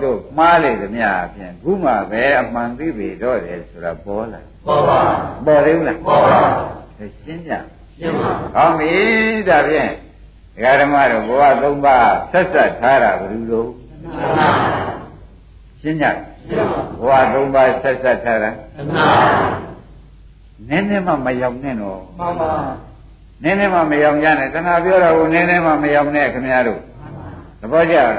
[0.03, 5.01] တို့မှားလေသမျှအပြင်ခုမှပဲအမှန်သိပြီတော့တယ်ဆိုတာပေါ်လာပေါ်ပါ
[5.47, 6.41] ပေါ်သေးဘူးလားပေါ်ပါ
[7.25, 7.53] ရှင်းကြ
[7.99, 8.95] ရှင်းပါဟောပြီ
[9.49, 9.91] ဒါဖြင့်
[10.55, 13.71] ဒကာဓမ္မတို့ဘဝသုံးပါးဆက်ဆက်ထားတာဘယ်လိုလုပ်
[15.81, 16.07] ရှင်းကြ
[17.01, 18.51] ဘဝသုံးပါးဆက်ဆက်ထားတာ
[20.69, 22.51] နည်းနည်းမှမရောက်နဲ့တော့မှန်ပါ
[23.43, 26.81] နည်းနည်းမှမရောက်ကြနဲ့တဏှာပြောတာကိုနည်းနည်းမှမရောက်နဲ့ခင်ဗျားတို့
[27.61, 28.13] သဘောကျလား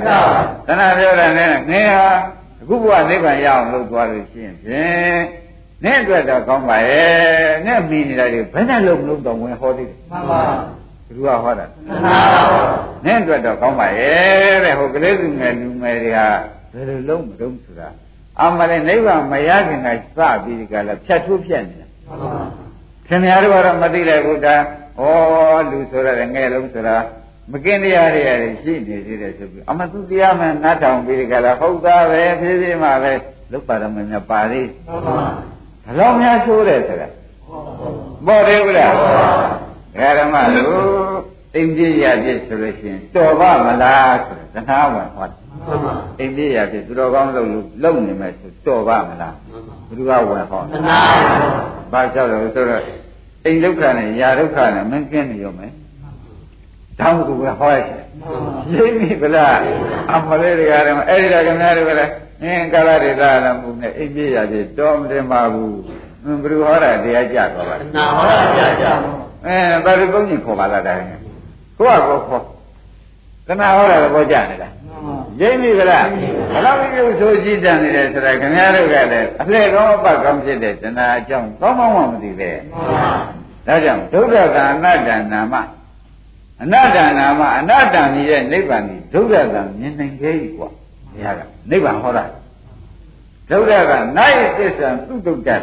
[0.67, 2.07] တဏှာပြောတာနဲ့ငယ်ဟာ
[2.61, 5.21] အခုဘဝနိဗ္ဗာန်ရအောင်လုပ်သွားလို့ရှိရင်ဖြင့်
[5.83, 10.41] နဲ့အတွက်တော့ကောင်းပါရဲ့နဲ့မိနေတာတွေဘယ်နဲ့လုံးလုံးတော့ဝင်ဟောသေးတယ်မှန်ပါ
[11.07, 12.17] သူကဟောတာမှန်ပါ
[13.05, 16.19] နဲ့အတွက်တော့ကောင်းပါရဲ့တဲ့ဟိုကလေးလူငယ်လူငယ်တွေက
[16.73, 17.89] ဘယ်လိုလုံးမလုံးဆိုတာ
[18.41, 22.43] အမှန်လည်းနိဗ္ဗာန်မရခင်ကစပြီးဒီကလည်းဖြတ်ထိုးဖြတ်နေတာမှန်ပါ
[23.07, 24.55] ခင်ဗျားတို့ကတော့မသိလိုက်ဘူးဒါ
[24.99, 25.01] ဩ
[25.69, 26.97] လူဆိုရငယ်လုံးဆိုတာ
[27.51, 33.13] မကင်းတရားတွေရတယ်ရှိနေသေးတယ်ဆိုပြီးအမသူတရားမှနားထောင်ပြီးဒီကလာဟုတ်သားပဲဖြည်းဖြည်းမှပဲ
[33.51, 35.27] လုတ်ပါတော့မင်းပါသေးမှန်ပါ
[35.85, 37.07] ဘလောက်များဆိုးတယ်ဆိုတာ
[38.27, 38.89] ပေါ်တယ်ဗျာ
[40.19, 40.73] ဓမ္မတို့
[41.55, 45.37] အိမ်ကြီးရပြည့်ဆိုလို့ရှိရင်တော်ပါမလားဆိုတော့သနာဝင်ဟောတယ်
[46.19, 47.47] အိမ်ကြီးရပြည့်သူတော်ကောင်းလို့
[47.83, 49.35] လုံနေမယ်ဆိုတော်ပါမလား
[49.87, 50.99] ဘယ်သူကဝင်ဟောသနာ
[51.91, 52.83] ဘာကြောက်လို့ဆိုတော့
[53.45, 55.71] အိမ်ဒုက္ခနဲ့ຢာဒုက္ခနဲ့မင်းကင်းနေရောမယ်
[56.99, 58.03] တောင်းကူပဲဟောရချင်
[58.75, 59.57] ရိပ်မိဗလား
[60.11, 62.11] အမလေးတွေကလည်းအဲ့ဒီတော့ခင်ဗျားတို့ကလည်း
[62.43, 65.75] အင်းကာလဒေသလည်းမူနဲ့အိပ်ပြရပြီတော်မတင်ပါဘူး
[66.23, 68.85] ဘယ်လိုဟောတာတရားကြတော့ပါလဲနာဟောတာတရားကြ
[69.45, 71.05] အဲဘာလို့ဘုန်းကြီးခေါ်ပါလားတိုင်း
[71.77, 72.43] ကိုကကိုခေါ်
[73.47, 74.69] ကနာဟောတာတော့ကြနေတာ
[75.41, 76.05] ရိပ်မိဗလား
[76.53, 82.51] ဘလောက်ပြုဆိုကြည့်တန်နေတယ်ဆိုတာခင်ဗျားတို့ကလည်းအလှည့်ကောင်းအပတ်ကောင်းဖြစ်တဲ့တဏှာအကြောင်းကောင်းကောင်းမှမသိပဲ
[83.67, 85.55] ဒါကြောင့်ဒုက္ခကအနတ္တနာမ
[86.61, 90.69] အနတ္တနာမအနတ္တမြည်တဲ့နိဗ္ဗာန်ကြီးဒုက္ခကမြင်နိုင်ခဲ့ပြီကွာ
[91.11, 92.23] ဘုရားကနိဗ္ဗာန်ဟောတာ
[93.49, 95.57] ဒုက္ခကနိုင်သစ္စာသုတုတ္တတာ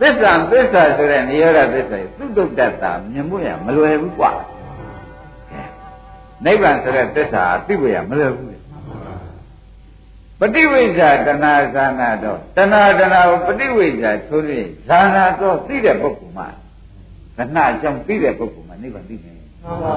[0.00, 4.30] သစ္စာသစ္စာဆိုတဲ့နိရောဓသစ္စာသုတုတ္တတာမြင်မှုရမလွယ်ဘူးကွာ
[6.44, 8.55] နိဗ္ဗာန်ဆိုတဲ့သစ္စာအသိဝရမလွယ်ဘူး
[10.39, 16.47] ပฏิဝိဇ္ဇာတဏှာဇာနာတော့တဏှာတဏှာကိုပฏิဝိဇ္ဇာဆိုရင်ဇာနာတော့သိတဲ့ပုဂ္ဂိုလ်မှာ
[17.37, 19.95] တဏှာအကြောင်းသိတဲ့ပုဂ္ဂိုလ်မှာနိဗ္ဗာန်သိမယ်မှန်ပါ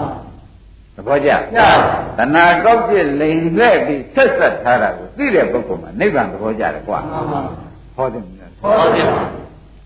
[0.96, 7.40] သဘောကျတဏှာကောက်ပြစ်လိန်လက်ပြီးဆက်ဆက်ထားတာကိုသိတဲ့ပုဂ္ဂိုလ်မှာနိဗ္ဗာန်သဘောကျတယ်ကွာမှန်ပါ
[7.96, 9.06] ဟောတယ်မလားဟောတယ်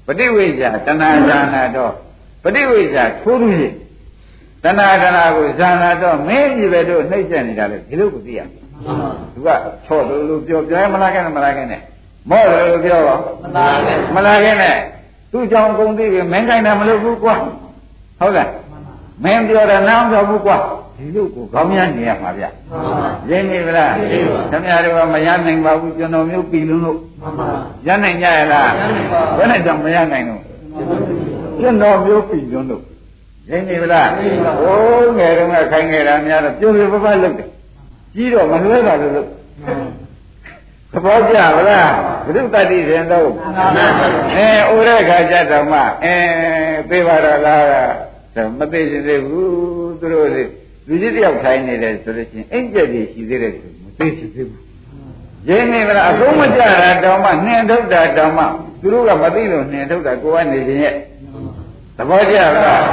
[0.06, 1.92] ပฏิဝိဇ္ဇာတဏှာဇာနာတော့
[2.44, 3.68] ပฏิဝိဇ္ဇာထိုးလို့ရှိ
[4.64, 8.61] တဏှာတဏှာကိုဇာနာတော့မင်းကြီးပဲတို့နှိမ့်ဆက်နေတာလေဒီလိုကိုသိရမယ်
[9.33, 9.49] သူက
[9.85, 11.81] ချော့လို့လို့ပြောပြောမလားခဲ့နဲ့မလားခဲ့နဲ့
[12.29, 14.75] မော့တယ်လို့ပြောတော့မလားခဲ့မလားခဲ့နဲ့
[15.31, 17.35] သူ့ကြောင့်ကုန်သိပြီမင်းတိုင်းတာမလုပ်ဘူးကွာ
[18.19, 18.49] ဟုတ်လား
[19.23, 20.57] မင်းပြောတာနားမပြောဘူးကွာ
[20.97, 22.45] ဒီလိုကိုခေါင်းများနေရမှာဗျ
[23.29, 23.91] ရင်းနေဗလား
[24.51, 26.97] ခင်ဗျားတို့ကမရနိုင်ပါဘူးကျွန်တော်မျိုးပြည်လုံးလို့
[27.87, 28.69] ရနိုင်ကြရလား
[29.37, 30.41] ဘယ်နဲ့ကြောင့်မရနိုင်တော့
[31.59, 32.83] ကျွန်တော်မျိုးပြည်လုံးလို့
[33.49, 34.07] ရင်းနေဗလား
[34.61, 37.47] ဟိုးငယ်တုန်းကခိုင်းခဲ့တာများတော့ပြုံးပြပပလုပ်တယ်
[38.15, 39.11] ကြီးတော့မလွဲပါလို့
[40.91, 41.91] သဘောကျဗလား
[42.25, 43.29] ဘုရုတ္တိရင်တော့
[44.35, 46.15] အဲဥရခါကြတော့မှအဲ
[46.89, 50.43] ပြေပါတော့လားမသိချင်သေးဘူးသူတို့လေ
[50.87, 54.61] လူကြီးတယောက်ထိုင်နေတယ်ဆိုလို့ရှိရင်အိမ်ကျက်ကြီးရှိသေးတယ်ဆိုမသိချင်သေးဘူး
[55.47, 58.43] ရင်းနေမလားအကုန်မကြတာတောင်မှနှင်ထုတ်တာတောင်မှ
[58.81, 60.95] သူတို့ကမသိလို့နှင်ထုတ်တာကိုယ်ကနေခြင်းရဲ့
[61.97, 62.83] သဘောကျလား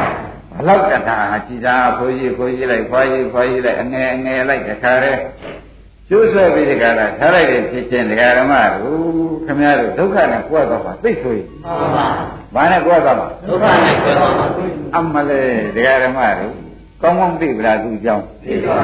[0.60, 5.20] ဘလောက်တခါကြည်သာဖိုးကြီးဖိုးကြီးလိုက်ဖွားကြီးဖွားကြီးလိုက်အငယ်အငယ်လိုက်တခါတည်း
[6.08, 9.00] ကျိုးဆွဲပြီးတခါလားထားလိုက်တဲ့ဖြစ်ချင်းဒကာဓမ္မတို့
[9.46, 12.06] ခမရတို့ဒုက္ခနဲ့ကြွသွားပါသိဆိုရင်မှန်ပါ
[12.54, 14.46] ဘာနဲ့ကြွသွားမှာဒုက္ခနဲ့ကြွသွားမှာ
[14.96, 16.54] အမလေးဒကာဓမ္မတို့
[17.02, 18.78] ကောင်းကောင်းသိပလားသူအကြောင်းသိပါ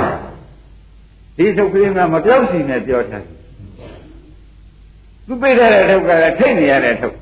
[1.36, 3.34] ဒီထုတ်ကလေးကမပြောက်စီနဲ့ပြောထားတယ်
[5.26, 7.14] သူပြေးတဲ့ထုတ်ကလည်းထိတ်နေရတဲ့ထုတ်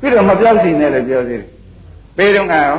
[0.00, 1.48] ပြီးတော့မပြောက်စီနဲ့လည်းပြောသေးတယ်
[2.16, 2.76] ပေးတော့ကရော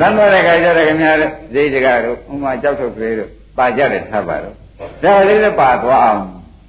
[0.00, 4.54] လမ်းသွားတဲ့ခါကျတော့ခင်ဗျားတို့ဈေးတကားတို့ဥမာကြောက်ထုတ်ကလေးတို့ပါကြတယ်ထားပါတော့
[5.04, 6.22] ဒါလေးလည်းပါသွားအောင်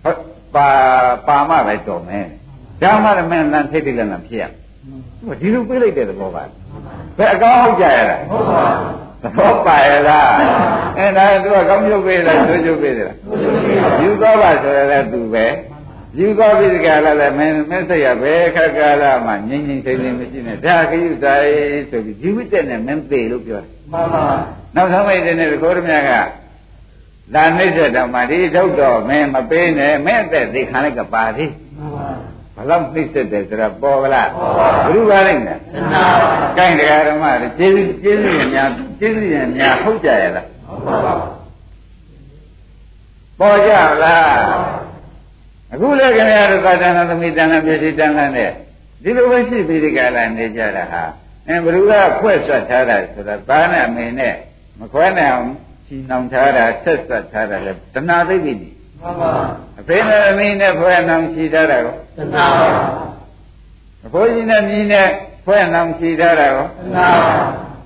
[0.03, 0.19] ဟုတ်
[0.55, 0.69] ပါ
[1.27, 2.25] ပါမှပဲတော်မယ်
[2.81, 4.43] ဒါမှလည်းမင်းတန်ထိတ်တိလည်းမဖြစ်ရ
[5.25, 6.43] ဘူးဒီလိုပြေးလိုက်တဲ့သဘောပါ
[7.17, 8.65] ဘယ်အကောင်းဟုတ်ကြရလားဟုတ်ပါ
[9.23, 10.29] သဘောပါရလား
[10.97, 13.15] အဲဒါသူကကောင်းကျုပ်ပေးလားဆိုးကျုပ်ပေးလား
[14.01, 15.45] ယူသောပါဆိုရတဲ့သူပဲ
[16.17, 21.41] ယူသောပြီကလည်းလည်းမင်းမင်းစိတ်ရပဲခက်ကာလမှာငြိမ့်ငြိမ့်သိမ့်သိမ့်မရှိနဲ့ဒါခရုစား
[21.89, 24.23] ဆိုပြီးဒီဝိတက်နဲ့မင်းသေးလို့ပြောတယ်မှန်ပါ
[24.75, 26.11] နောက်ဆုံးမိတ်တဲ့နဲ့ကိုရမြက
[27.33, 32.09] လာနှိမ့်တဲ့တော့မှဒီထုတ်တော့မင်းမပေးနဲ့မင်းအသက်သိခံလိုက်ကပါသေးမှန်ပါ
[32.55, 41.13] ဘလောက်နှိမ့်ဆက်တယ်ဆိုတော့ပေါ်ကလားပေါ်ပါဘုရားလိုက်နဲ့သနာပါကိုင်းတရားဓမ္မတွေကျေးဇူးကျေးဇူးရင်များကျေးဇူးရင်များဟုတ်ကြရလားဟုတ်ပါပါ
[43.39, 43.71] ပေါ်ကြ
[44.03, 44.85] လား
[45.73, 48.49] အခုလည်းခင်ဗျားတို့သာသနာသမီးတန်ခါပြည့်စည်တန်ခါနဲ့
[49.03, 51.03] ဒီလိုပဲရှိပြီးဒီကလာနေကြတာဟာ
[51.47, 54.33] အဲဘ누구ကဖွဲ့ဆွတ်ထားတာဆိုတာသားနဲ့အမေနဲ့
[54.79, 55.49] မခွဲနိုင်အောင်
[55.85, 57.75] ချီနှောင်ထားတာဆက်ဆွတ်ထားတာလေတ
[58.07, 59.31] ဏှာသိပြီမှန်ပါ
[59.79, 62.69] အဖေနဲ့အမေနဲ့ဖွဲ့နှောင်ချီထားတာကိုသနာပါ
[64.05, 65.07] အဖိုးကြီးနဲ့မြည်နဲ့
[65.45, 67.33] ဖွဲ့နှောင်ချီထားတာကိုသနာပါ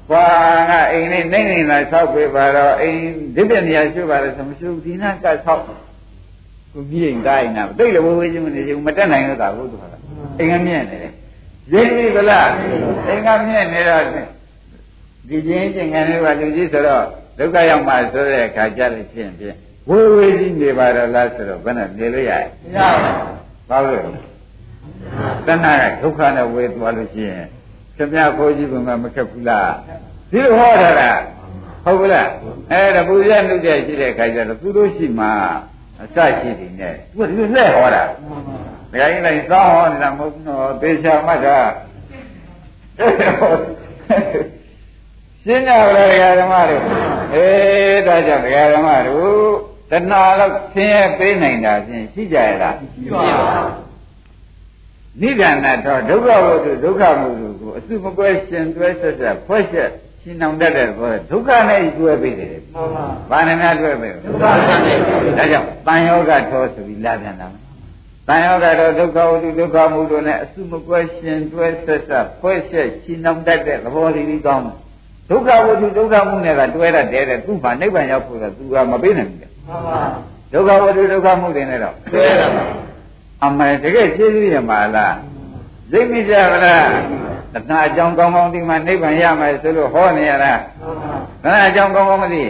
[0.09, 0.25] ကွာ
[0.69, 2.99] ငါအိမ်လေးနိုင်နေလာဆောက်ပေးပါတော့အိမ်
[3.35, 5.63] ဒီပြနေရာရှိပါလေဆိုမရှိဘူးဒီနာကဆောက်
[6.73, 9.79] ကိုကြီးရင်ကိုင်းနာတိတ်လည်းဝေးဝေးချင်းမနေချင်ဘူးမတက်နိုင်တော့တာဟုတ်တယ်
[10.37, 11.13] အိမ်ကမြင့်နေတယ်
[11.73, 12.49] ရင်းပြီဗလား
[13.07, 14.03] အိမ်ကမြင့်နေတော့
[15.29, 17.03] ဒီချင်းချင်းကနေပါလူကြီးဆိုတော့
[17.37, 19.55] ဒုက္ခရောက်မှဆိုတဲ့အခါကြလို့ရှိရင်ဖြင့်
[19.89, 24.21] ဝေးဝေးကြီးနေပါတော့လားဆိုတော့ဘယ်နဲ့နေလို့ရရဲ့မရပါဘူးဘာလို့လဲ
[25.47, 27.45] တဏှာကဒုက္ခနဲ့ဝေးသွားလို့ရှိရင်
[27.95, 29.71] ခင်ဗျားခိုးကြီးကမခက်ဘူးလား
[30.31, 32.29] ဒီလိုဟောတာကဟုတ်ဘူးလား
[32.71, 35.27] အဲဒါပူဇော်နှုတ်တဲ့ရှိတဲ့ခါကျတော့သူတို့ရှိမှ
[36.01, 38.55] အစရှိတယ်နဲ့သူကဒီလိုလှည့်ဟောတာမှန်ပါ
[38.91, 41.57] ဒကာကြီးလိုက်သောဟောနေတာမဟုတ်ဘူးနော်သေချာမှတ်တာ
[45.43, 46.81] ရှင်းကြပါလားဒကာဓမ္မတို့
[47.33, 49.39] အေးဒါကြောင့်ဒကာဓမ္မတို့
[49.91, 53.61] တဏှာတော့ဆင်းရဲပေးနိုင်တာဖြင့်ရှိကြရလားရှိပါပါ
[55.21, 59.89] နိဗ္ဗာန်တော့ဒုက္ခဝတ္ထုဒုက္ခမုဒ္ဒကိုအစုမကွဲရှင်တွဲဆက်ဆက်ဖွဲ့ချက်
[60.21, 67.63] ရှင်းအောင်တတ်တဲ့ဘောဒုက္ခနဲ့တွဲပြီးတယ်မှန်ပါ။ဘာနဲ့များတွဲပြီးဒုက္ခနဲ့တွဲပြီးဒါကြောင့်တန်ယောဂထောဆိုပြီးလာပြန်တာမယ်။
[68.27, 74.75] တန်ယောဂတော့ဒုက္ခဝတ္ထုဒုက္ခမုဒ္ဒနဲ့အစုမကွဲရှင်တွဲဆက်ဆက်ဖွဲ့ချက်ရှင်းအောင်တတ်တဲ့သဘောလေးပြီးကောင်းတယ်။
[75.29, 79.99] ဒုက္ခဝတ္ထုဒုက္ခမှုနဲ့ကတွဲတတ်တယ်တဲ့သူ့ဘာနိဗ္ဗာန်ရောက်ဖို့ကသူကမပေးနိုင်ဘူးလေမှန်ပါ။
[80.53, 82.63] ဒုက္ခဝတ္ထုဒုက္ခမှုတွေနဲ့တော့တွဲတာပါ
[83.45, 85.15] အမှန်တကယ်ကျေးဇူးရမှာလား
[85.91, 90.53] သိမိကြပါလား တဏှာအကြောင်းကောင်းကောင်းဒီမှာနိဗ္ဗာန်ရမယ်ဆိုလို့ဟောနေရတာ
[91.43, 92.43] မှန်ပါတဏှာအကြောင်းကောင်းကောင်းမသိ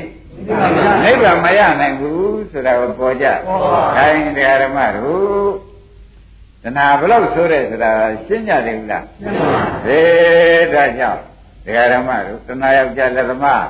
[1.03, 3.25] နိဗ္ဗာန်မရနိုင်ဘူးဆိုတာကိုပေါ်ကြ
[3.95, 5.51] ခိုင်းတရားဓမ္မတို့
[6.63, 7.91] တဏှာဘလို့ဆိုတဲ့ဆိုတာ
[8.27, 11.21] ရှင်းကြတယ်ဘူးလားမှန်ပါဟေးဒါကြောင့်
[11.65, 13.65] တရားဓမ္မတို့တဏှာယောက်ျားလက်သမား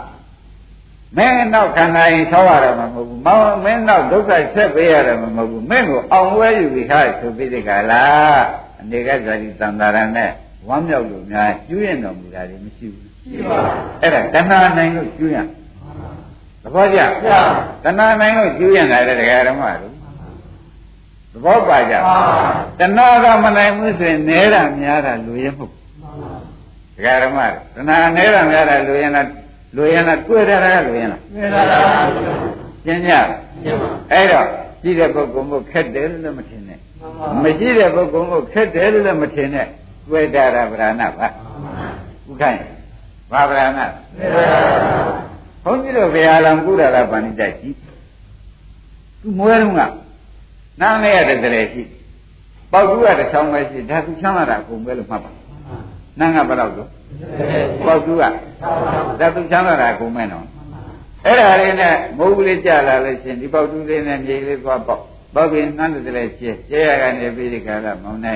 [1.17, 8.41] မင်းနောက်ခန္ဓာရင်ဆောက်ရတာမဟုတ်ဘူးမောင်မင်းနောက်ဒုက္ခဆက်ပေးရတယ်မဟုတ်ဘူးမင်းကိုအောင်ဝဲယူပြီးဟာဆိုပြီးဒီကလား
[8.79, 10.31] အနေကဇာတိတန်တာရနဲ့
[10.67, 13.58] ဝမ်းမြောက်လို့များကျွရင်တော်မူတာလည်းမရှိဘူးရှိပါ
[14.02, 15.45] အဲ့ဒါတဏှာနိုင်လို့ကျွရင်
[16.63, 17.39] သဘောကျဗျာ
[17.84, 19.93] တဏှာနိုင်လို့ကျွရင်လာတဲ့တရားဓမ္မတို့
[21.34, 22.17] သဘောပါကြပါ
[22.80, 26.38] တဏှာကမနိုင်ဘူးဆိုရင်နဲတာများတာလူရဲမဟုတ်မှန်ပါ
[26.95, 27.52] ဒကာဓမ္မတ
[27.88, 29.28] ဏှာနဲတာများတာလူရင်လား
[29.76, 31.80] လူရင်လားတွေ့တယ်လားလူရင်လားမြင်လာတာ
[32.86, 33.12] ကျင်းကြ
[33.63, 34.45] မြင်ပါအဲ့တော့
[34.82, 39.67] ရှိတဲ့ပုဂ္ဂိုလ်မို့ခက်တယ်လို့လည်းမထင်နဲ့မှန်ပါမရှိတဲ့ပုဂ္ဂိုလ်မို့ခက်တယ်လို့လည်းမထင်နဲ့
[40.12, 41.28] ဝိတ္တရဗရဏပါ
[42.30, 42.50] ဥက္ကံ
[43.32, 43.80] ဘာဗရဏ
[45.63, 47.69] ဘုန်းကြီးတို့ဘုရားလောင်ကုရလာပါဏိတရှိ
[49.22, 49.82] သူမွဲတော့က
[50.82, 51.84] နားလဲရတဲ့တည်းရှိ
[52.72, 55.32] ပေါက်ကူးကတစ်ချောင်းပဲရှိဓာကူချောင်းလာတာကုန်ပဲလို့မှတ်ပါ
[56.19, 56.89] နာငါဘယ်လောက်လို့
[57.86, 58.24] ပေါက်ကူးက
[59.19, 60.45] ဓာကူချောင်းလာတာကုန်မဲနော်
[61.26, 65.04] အဲ့ဒါလေးနဲ့မဟုတ်ဘူးလေးကြာလာလို့ရှင်ဒီပေါက်တူးလေးနဲ့မြေလေးသွားပေါက်
[65.36, 68.36] ပေါက်ပြီးနှမ်းတယ်တည်းရှိကျဲရကနေပြီးဒီကရမောင်းနေ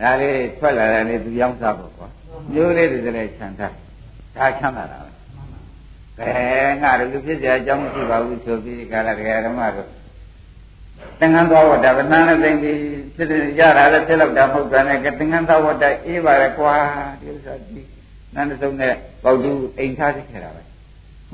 [0.00, 2.08] ဒါလေးထွက်လာတယ်လေသူရောင်းစားဖို့ကွာ
[2.52, 3.72] မျိုးလေးတွေလည်းခြံထား
[4.36, 5.10] ဒါချမ်းသာတာပဲ
[6.18, 6.30] ကဲ
[6.82, 9.88] ငါတို့လူဖြစ်เสียအကြောင်းမရှိပါဘူးဆိုပြီးဒီကရတရားဓမ္မတို့
[11.18, 12.78] သင်္ကန်းသောဝတ္တဗနာနဲ့သိပြီး
[13.14, 13.28] ဖြစ်
[13.58, 16.74] ရတာလည်းဖြစ်လောက်တာမဟုတ်တာနဲ့သင်္ကန်းသောဝတ္တအေးပါလေကွာ
[17.20, 17.80] ဒီဥစ္စာဒီ
[18.34, 20.62] နန္ဒဆုံးနဲ့ပေါတူအိမ်ထားခဲ့တာပဲ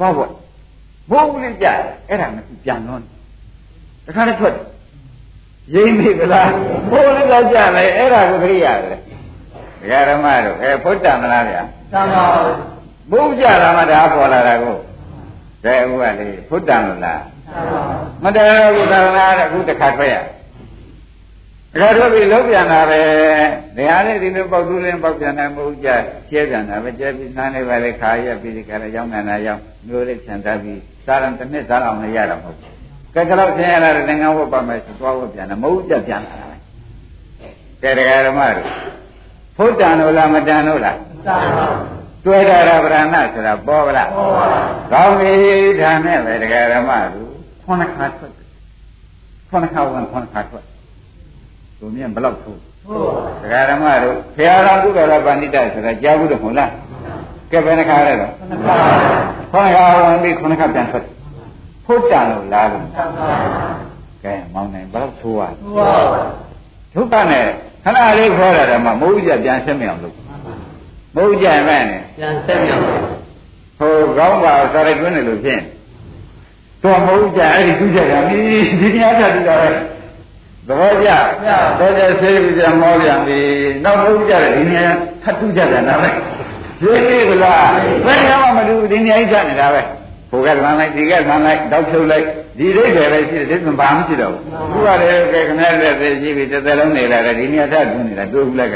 [0.01, 0.29] ဘောဘော
[1.11, 1.67] ဘိုးဦးလေးကြ
[2.09, 3.03] အဲ့ဒါမရှိပြန်လို့
[4.07, 4.55] တခါတည်းထွက်
[5.72, 6.52] ရိမ့်မိဗလား
[6.92, 9.00] ဘိုးလေးကကြလေအဲ့ဒါကိုခရိရတယ်
[9.82, 11.62] ဒကာဓမ္မတို့အဲဖုတ္တမလားဗျာ
[11.94, 12.24] သံဃာ
[13.12, 14.76] ဘုရားကြတာမှဒါပေါ်လာတာကို
[15.66, 17.22] ကဲဥကလေဖုတ္တံလို့လား
[17.54, 17.82] သံဃာ
[18.24, 23.00] မတရားဘူးသာနာတဲ့အခုတစ်ခါထွက်ရတခါထွက်ပြီးလုံးပြန်တာပဲ
[23.78, 25.90] နေရာလေးဒီလိုပေါက်တူးလင်းပေါက်ပြန်တယ်မဟုတ်ကြ
[26.32, 32.74] ကျဲပြန်တာပဲကျဲပြီးနားနေပါလေခါရပြီးဒီကလည်းရောက်နေတာရောက်မျိုးလေးဖြန်ထားပြီးစားရံတစ်နှစ်စားအောင်လည်းရတာမဟုတ်ဘူး
[33.16, 36.58] ကဲကတော့ဆင်းရတာလည်းငါဝတ်ပါမယ်ဆိုသွားဝတ်ပြန်တယ်မဟုတ်ကြပြန်လာတာပဲ
[37.84, 38.68] ကဲတရားဓမ္မတို့
[39.58, 41.68] ဖုတ္တံလို့လားမတန်လို့လားသံဃာ
[42.26, 44.46] တွေ့တာရဗရဏဆိုတာပေါ်ဗလားဟောပါ
[44.92, 45.32] ကောင်းပြီ
[45.82, 47.30] ဒါနဲ့ပဲတရားဓမ္မတို့
[47.64, 48.48] ခုနှစ်ခါထွက်တယ်
[49.50, 50.66] ခုနှစ်ခါဝင်ခုနှစ်ခါထွက်
[51.80, 56.72] သူမြင်ဘလောက်ထိုးဟုတ်ပါတရားဓမ္မတို့ဘုရားတော်ကုတော်ရပဏိတဆိုတာကြားဘူးတော့မဟုတ်လား
[57.52, 58.76] ကဲဘယ်နှခါလဲတော့သံဃာ
[59.52, 61.06] ခုနှစ်ခါဝင်ပြီးခုနှစ်ခါပြန်ထွက်
[61.86, 63.32] ဖုတ်တန်လို့လားလို့သံဃာ
[64.24, 65.92] ကဲမောင်းနိုင်ဘလောက်ထိုးရဟုတ်ပါ
[66.94, 67.46] ဒုက္ခနဲ့
[67.84, 70.16] ခဏလေးခေါ်ရတာမှမဟုတ်ကြပြန်ဆက်မြောင်လို့
[71.16, 72.84] မဟုတ်ကြမဲ့နဲ့ပြန်ဆက်မြောက်
[73.80, 75.60] ဟိုကောင်းပါစာရိုက်တွင်းတယ်လို့ဖြစ်
[76.84, 78.40] တော့မဟုတ်ကြအဲ့ဒီသူကြတာဒီ
[78.80, 79.70] ဒီတရားချတူတာပဲ
[80.68, 81.10] သဘောကျ
[81.80, 83.40] တော့ကျဆေးပြီးကြမောပြန်ပြီ
[83.84, 84.92] နောက်မဟုတ်ကြတယ်ဒီနေရာ
[85.24, 86.10] ထပ်တူကြတာနားပဲ
[86.84, 87.70] ရေးပြီကလား
[88.06, 89.82] ဘယ်နေရာမှမတူဒီနေရာကြီးချနေတာပဲ
[90.34, 92.26] ဟိုကလမ်းလိုက်ဒီကလမ်းလိုက်တောက်ဖြုတ်လိုက်
[92.60, 98.76] ဒီဒိဋ္ဌိပဲရှိတယ်ဒီမှာဘာမှမရှိတော့ဘူးခုကလည်းကဲခဏလက်သေးရှိပြီတစ်သက်လုံးနေလာတယ်ဒီနေရာထပ်တူနေတာတွေ့ဘူးလက်က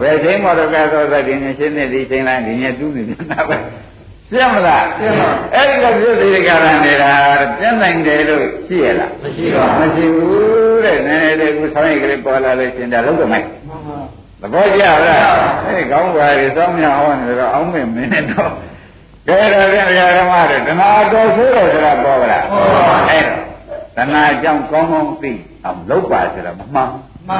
[0.00, 3.56] ဘယ်ချိန်မှတော့ကတော့ဒီနေရှင်းနေဒီချိန်လိုက်ဒီနေတူးနေနေတာပဲ
[4.32, 7.12] ပြမလားပြပါအဲ့ဒီလိုပြုသေးတဲ့ကာလနေတာ
[7.58, 13.98] ပြင်းနိုင်တယ်လို့ရှိရလားမရှိပါမရှိဘူးတဲ့နည်းနည်းလေးကိုဆောင်းရိတ်ကလေးပေါ်လာလို့ရှင်ဒါလုံးတော့မိုက်မှန်ပါ
[14.42, 14.98] သဘောကျလား
[15.64, 18.50] အဲ့ဒီကောင်းပါလေစောင်းမြဟောနေတော့အောင်းမင်းမင်းနဲ့တော့
[19.28, 22.44] ကဲတော့ပြန်ရဓမ္မတွေတဏှာတော်ဆိုးတယ်ဆိုတာပေါ်ပါလား
[23.10, 23.24] အဲ့
[23.96, 25.32] တဏှာကြောင့်ကောင်းကောင်းသိ
[25.64, 26.88] အောင်လုပ်ပါဆိုတာမမှန်မှန်
[27.28, 27.38] ပါ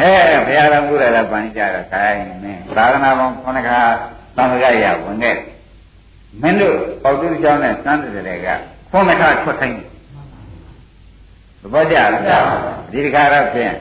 [0.00, 0.12] အဲ
[0.46, 3.70] ဘုရားတော်ကုရလည်းပန်ကြတော့ခိုင်းမင်းသာသနာပေါင်းခုနက
[4.36, 5.36] သံဃာရဝင်ခဲ့
[6.42, 8.48] မင်းတို့ပေါတုကျောင်းနဲ့စမ်းတဲ့တွေက
[8.90, 9.88] ခုနကထွက်ခိုင်းတယ်
[11.60, 12.10] သဘောကျလား
[12.92, 13.74] ဒီတခါတော့ဖြင့်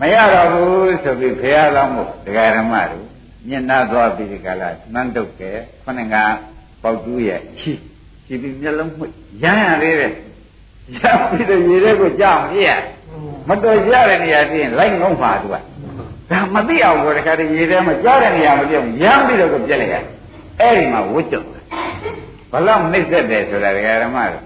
[0.00, 3.06] မရတော့ဘူးဆိုပြီးဘုရားတော်မို့တရားဓမ္မတို့
[3.48, 5.50] ညနာသွားပြီးဒီကလာနန်းတုတ်ကဲ
[5.84, 5.90] ခု
[6.84, 7.72] နကပေါတုရဲ့ချီ
[8.26, 10.12] ချီပြီးမျက်လုံးမှိတ်ရမ်းရသေးတယ်
[10.96, 12.70] ရပြီးတော့ရေထဲကိုကြောက်ပြည့်ရ
[13.48, 15.56] မတော်ရတဲ့နေရာပြင်လိုက်ငုံပါသူက
[16.30, 19.96] ဒါမသိအောင်ကိုတခါတည်းရေထဲမှာကြားတဲ့နေရာမပြောင်းရမ်းပြီးတော့ကိုပြက်လိုက်ရ
[20.60, 21.36] အဲ့ဒီမှာဝတ်ကြ
[22.52, 24.44] ဘလောက်နှိမ့်သက်တယ်ဆိုတာဒကာရမတို့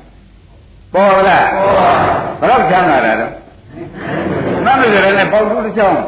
[0.95, 1.47] ပေါ်လား
[2.41, 3.33] ဘလောက်ချမ်းသာတာတော့
[4.65, 6.01] နတ်ပြည်လည်းပေါက်တူးတစ်ချောင်း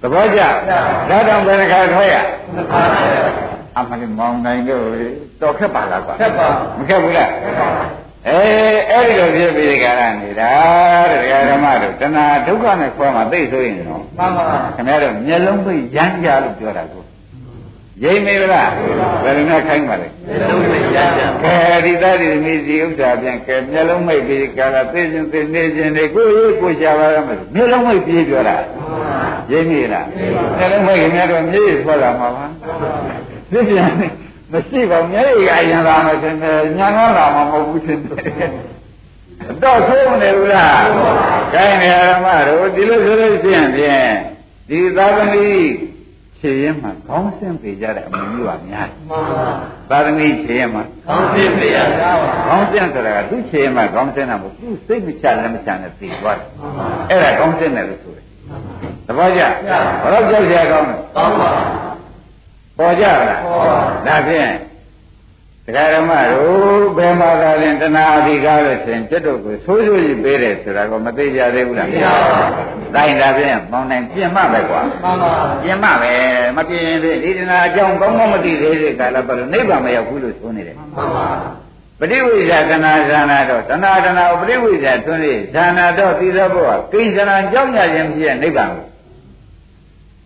[0.00, 2.16] သဘောကျဒါတောင်ဘယ်တခါထွက်ရ
[3.78, 4.84] အမလေးမောင်းနိုင်တော့
[5.40, 6.46] တော်ခက်ပါလားကွာဆက်ပါ
[6.78, 7.30] မခက်ဘူးလား
[8.28, 8.38] အဲ
[8.90, 10.52] အဲ့ဒီလိုဖြစ်ပြီးဒီကရနေတာ
[11.10, 14.44] တဲ့ဓမ္မတို့တဏှာဒုက္ခနဲ့ခွဲမှာသိဆိုရင်တော့မှန်ပါ
[14.76, 17.04] ခင်ဗျားတို့မျက်လုံးပိတ်ရမ်းကြလို့ပြောတာကို
[18.04, 18.70] ရိမ့်မေလား
[19.22, 20.08] ဘယ်လိုနဲ့ခိုင်းပါလဲ
[20.40, 21.54] လုံးဝကြကြကဲ
[21.84, 28.56] ဒီသားဒီမိစီဥစ္စာပြန်ကဲမျက်လုံးမိတ်ပြီးကာလာသိချင်းသိနေချင်းတွေကိုရေးကိုရှာပါရမယ်မျက်လုံးမိတ်ပြီးပြောတာ
[29.52, 30.06] ရိမ့်မေလား
[30.58, 32.46] မျက်လုံးမိတ်ခင်ဗျားတို့မျက်ရည်ထွက်လာမှာပါ
[33.50, 33.90] ဖြစ်ပြန်
[34.52, 38.50] မရှိပါဘူးမျက်ရည်ကအရင်လာမှရှင်တယ်ညာငါလာမှာမဟုတ်ဘူးရှင်တယ်
[39.62, 40.86] တော့ဆိုးနေဘူးလား
[41.54, 44.10] ခိုင်းနေရမတို့ဒီလိုဆိုလို့ရှိရင်ဖြင့်
[44.68, 45.46] ဒီသာသမီ
[46.38, 49.44] ခြေရင်မှာခေါင်းဆင်းပေကြတဲ့အမှုမျိုးပါများတယ်မှန်ပါ
[49.90, 58.24] သာသမီခြေရင်မှာကောင်းပြီပြရတာပါခေါင်းဆင်းဆိုတာကသူ့ခြေရင်မှာခေါင်းဆင်းတာမဟုတ်သူ့စိတ်မချလည်းမချနဲ့သိသွားတယ်မှန်ပါအဲ့ဒါခေါင်းဆင်းတယ်လို့ဆိုတယ်
[59.06, 61.50] သဘောကျဘယ်တော့ကြောက်ကြကောင်းလဲကောင်းပါ
[62.80, 64.50] ပေါ်ကြလားပေါ်ပါဒါဖြင့်
[65.64, 76.12] တရားဓမ္မတို့ဘယ်မှာသာရင်တဏှာအဓိကားလို့ရှင်จิตတို့ကိုဆိုးဆိုးကြီးပေးတယ်ဆိုတာကိုမသိကြသေးဘူးလားမသိပါဘူးတိုင်းဒါဖြင့်မောင်းနိုင်ပြင်မှပဲကွာမှန်ပါပြင်မှပဲ
[76.56, 81.06] မပြင်ရင်ဒီတဏှာအကြောင်းကောင်းကောင်းမသိသေးတဲ့ကာလပတ်လို့နိဗ္ဗာန်မရောက်ဘူးလို့ဆိုနေတယ်မှန်ပါ
[82.00, 88.86] ပရိဝိဇ္ဇာကနာဇာနာတော့တဏှာတဏှာပရိဝိဇ္ဇာတွန်းလေဇာနာတော့သီသောဘုရားကိဉ္စနာကြောင့်ရခြင်းဖြစ်တဲ့နိဗ္ဗာန်ကို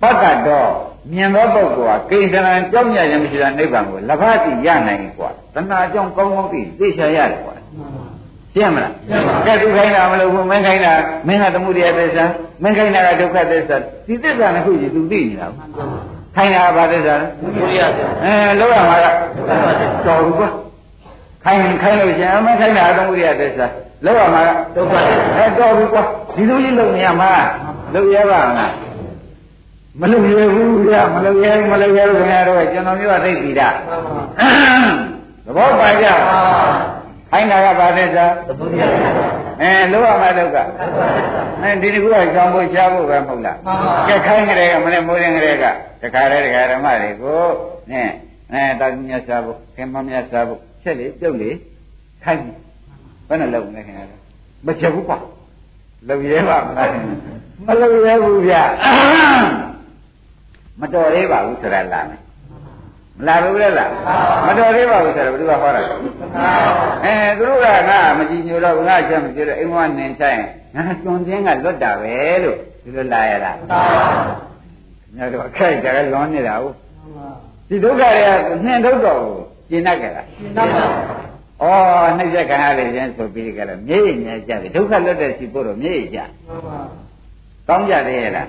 [0.03, 0.71] ပတ္တတော့
[1.13, 7.55] မြင်သောပုဂ္ဂိုလ်ဟာကိစ္စရံကြောက်ညရင်မရှိတာနိဗ္ဗာန်ကိုလဘတိရနိုင်ကွာတဏှာကြောင့်ကောင်းကောင်းသိသိချရတယ်ကွာ
[8.55, 8.93] ရှင်းမလား
[9.47, 10.93] ကဲသူခိုင်းတာမလို့ဘူးမင်းခိုင်းတာ
[11.27, 12.25] မင်းကသမှုတရားသစ္စာ
[12.63, 13.77] မင်းခိုင်းတာကဒုက္ခသစ္စာ
[14.07, 15.49] ဒီသစ္စာနှစ်ခုကြီးသူသိနေတာ
[16.37, 19.07] ခိုင်းတာကဘာသစ္စာလဲဒုက္ခသစ္စာအဲလောက်ရမှာက
[20.07, 20.49] တော်ဘူးကွာ
[21.45, 23.67] ခိုင်းခိုင်းလို့ရှင်မင်းခိုင်းတာသမှုတရားသစ္စာ
[24.05, 26.03] လောက်ရမှာကဒုက္ခသစ္စာအဲတော်ဘူးကွာ
[26.37, 27.33] ဒီလိုကြီးလုံနေရမှာ
[27.95, 28.73] လုံရပါမလား
[30.01, 33.69] မလုံရဘူးဗျာမလုံရမလုံရလို့ခင်ဗျားတို့ကျွန်တော်မျိုးကသိပြီတာ
[35.45, 36.07] သဘောပါကြ
[37.31, 38.27] ခိုင်းတာကဘာသစ္စာ
[39.61, 40.57] အဲလောက်ရမှာဒုက္ခ
[41.63, 43.57] အဲဒီဒီကူကကြောင်းဖို့ရှားဖို့ပဲမဟုတ်လား
[44.09, 45.65] ကဲခိုင်းကြတဲ့ကမနေ့မိုးရင်ကြတဲ့က
[46.03, 47.43] တခါတည်းတခါဓမ္မတွေကို
[47.91, 48.09] နဲ့
[48.53, 51.51] အဲတာမြတ်စားဖို့ခင်မမြတ်စားဖို့ချက်လေပြုတ်လေ
[52.25, 52.43] ခိုင်း
[53.29, 54.07] ဘယ်နဲ့လုံလဲခင်ဗျာ
[54.67, 55.19] မချက်ဘူးကွာ
[56.09, 56.89] လုံရဲပါမလား
[57.67, 58.55] မလုံရဲဘူးဗျ
[60.81, 62.21] မတော်သေးပါဘူးဆိုတာလာမယ်
[63.19, 63.91] မလာဘူးလေလား
[64.47, 65.83] မတော်သေးပါဘူးဆိုတော့ဘယ်သူကဟောတာ
[67.05, 70.41] အဲသူတို့ကငါမကြည်ညိုတော့ငါချက်မကြည့်တော့အိမ်မနင်ဆိုင်
[70.77, 73.57] ငါကျွန်းချင်းကလွတ်တာပဲလို့ဒီလိုလာရလား
[75.17, 76.75] ညတော့ခိုက်ကြတယ်လွန်နေတာဟုတ်
[77.69, 79.21] ဒီဒုက္ခတွေကနှင်ထုတ်တော့
[79.71, 80.85] ကျင်တတ်ကြလားကျင်တတ်ပါ
[81.63, 86.29] ဩနှိမ့်ချက်ခံရလေခြင်းဆိုပြီးကြတယ်မြေ့ညာကြတယ်ဒုက္ခလွတ်တဲ့စီဖို့တော့မြေ့ကြကော
[87.77, 88.47] င်းကြသေးရဲ့လား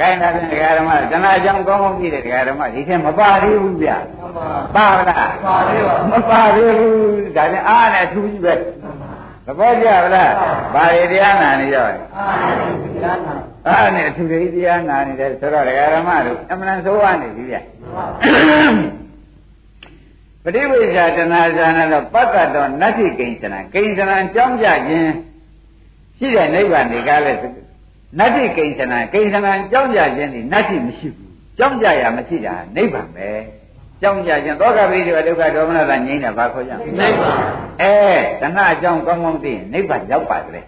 [0.00, 3.90] ကဲဒါဖြင့်ဒကာဓမ္မတဏှာကြောင့်ကောင်းကောင်းကြည့်တဲ့ဒကာဓမ္မဒီထက်မပါသေးဘူးဗျ
[4.74, 6.94] ပါပါလားပါသေးပါမပါသေးဘူး
[7.36, 8.54] ဒါဖြင့်အားနဲ့ထူးကြီးပဲ
[9.46, 10.32] သဘောကျပါလား
[10.74, 11.86] ဘာတွေတရားနာနေရော
[13.68, 17.56] အားနဲ့အထူးတွေတရားနာနေတယ်ဆိုတော့ဒကာဓမ္မတို့အမှန်ဆိုးရနေပြီဗျ
[20.44, 25.10] ပฏิဝိဇ္ဇာတဏှာဇာနာတော့ပတ္တတော်နတ္ထိကိဉ္စနာကိဉ္စနာကြောင်းကြခြင်း
[26.18, 27.32] ရှိတဲ့နိဗ္ဗာန်ဒီကားလဲ
[28.18, 33.28] နတ္ထိကိဉ္စနာကိဉ္စနာကြောင်းကြခြင်းဒီနတ္ထိမရှိဘူးကြောင်းကြရမရှိတာနိဗ္ဗာန်ပဲ
[34.02, 37.36] ကြောင်းကြခြင်းသောကပိဋကဒုက္ခဒေါမနတာငြိမ်းတာဘာခေါ်ကြနိဗ္ဗာန်
[37.80, 37.92] အဲ
[38.40, 40.66] တဏှာအကြောင်းကောင်းကောင်းသိရင်နိဗ္ဗာန်ရောက်ပါတယ်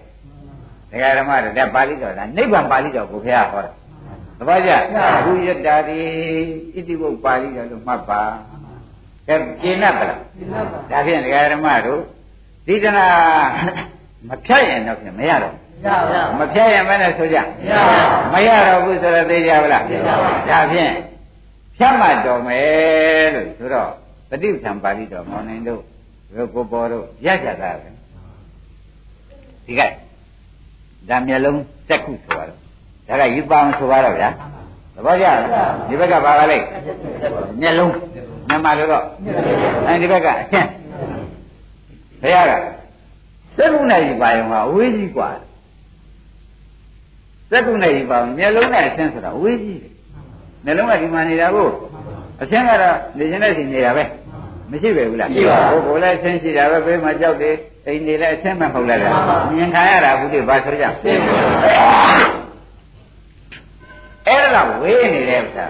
[0.90, 3.72] ဒကာဓမ္မတို့ဒါပါဠိတော်ကနိဗ္ဗာန်ပါဠိတော်ကိုဘုရားဟောတာ
[4.38, 4.70] သဘောကျ
[5.24, 6.00] ဘုယတ္တာတိ
[6.74, 8.22] ဣတိဘုပါဠိတော်လို့မှတ်ပါ
[9.28, 12.00] ကဲကျင့်납ပါလားကျင့်납ပါဒါဖြင့်ဒကာဓမ္မတို့
[12.66, 13.06] ဒီတနာ
[14.28, 15.54] မဖြတ်ရင်တော့ဖြင့်မရတော့
[16.37, 17.37] မဖြတ်ရင်မနဲ့ဆိုကြ
[18.33, 19.83] မရတော့ဘူးဆိုတော့သိကြပါလား
[20.49, 20.91] ဒါဖြင့်
[21.77, 23.89] ဖြတ်မှတော်မယ်လို့ဆိုတော့
[24.29, 25.81] ပฏิပ္ပံပါဠိတော်မောင်နိုင်တို့
[26.35, 27.89] တို့ကိုပေါ်တို့ရကြတာပဲ
[29.65, 29.81] ဒီက
[31.09, 32.47] ဒါမျက်လုံးတက်ခုဆိုတော့
[33.07, 34.29] ဒါကယူပါအောင်ဆိုပါတော့ဗျာ
[34.95, 35.25] သဘောကျ
[35.87, 36.65] ဒီဘက်ကပါပါလိမ့်
[37.61, 37.93] မျက်လုံး
[38.47, 39.03] မြန်မာလိုတော့
[39.87, 40.69] အဲဒီဘက်ကအချင်း
[42.21, 42.53] ဘုရားက
[43.57, 45.29] သက္ကုနဲ့ယူပါရင်ကအဝေးကြီးกว่า
[47.52, 49.92] သက္ကုနဲ့ယူပါမျက်လုံးနဲ့အချင်းဆိုတာအဝေးကြီးတယ်
[50.64, 51.68] မျက်လုံးကဒီမှာနေတာကို
[52.42, 54.04] အချင်းကတော့နေခြင်းနဲ့ရှိနေတာပဲ
[54.70, 57.54] မရှိပဲဘူးလားရှိပါဘူးဘိုလ်လည်းအချင်းရှိတာပဲဘေးမှာကြောက်တယ်
[57.86, 58.98] အိမ်နေလည်းအချင်းမဟုတ်လား
[59.54, 60.84] မြင်ခံရတာဘုရားဘာဆိုကြ
[64.26, 65.66] အဲ့ဒါဝေးနေတဲ့ဥစ္စာ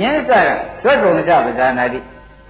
[0.00, 0.44] ရင်းစား
[0.82, 1.98] သွက်ကုန်ကြပဇာနာတိ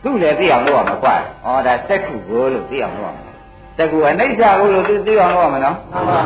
[0.02, 3.32] သူ့လည်းသိအောင်လုပ်ရမှာကွာဩဒါစက်ခုကိုလို့သိအောင်လုပ်ရမှာ
[3.76, 6.20] စက်ခုအနိစ္စကိုလို့သူသိအောင်လုပ်ရမှာနော်မှန်ပါ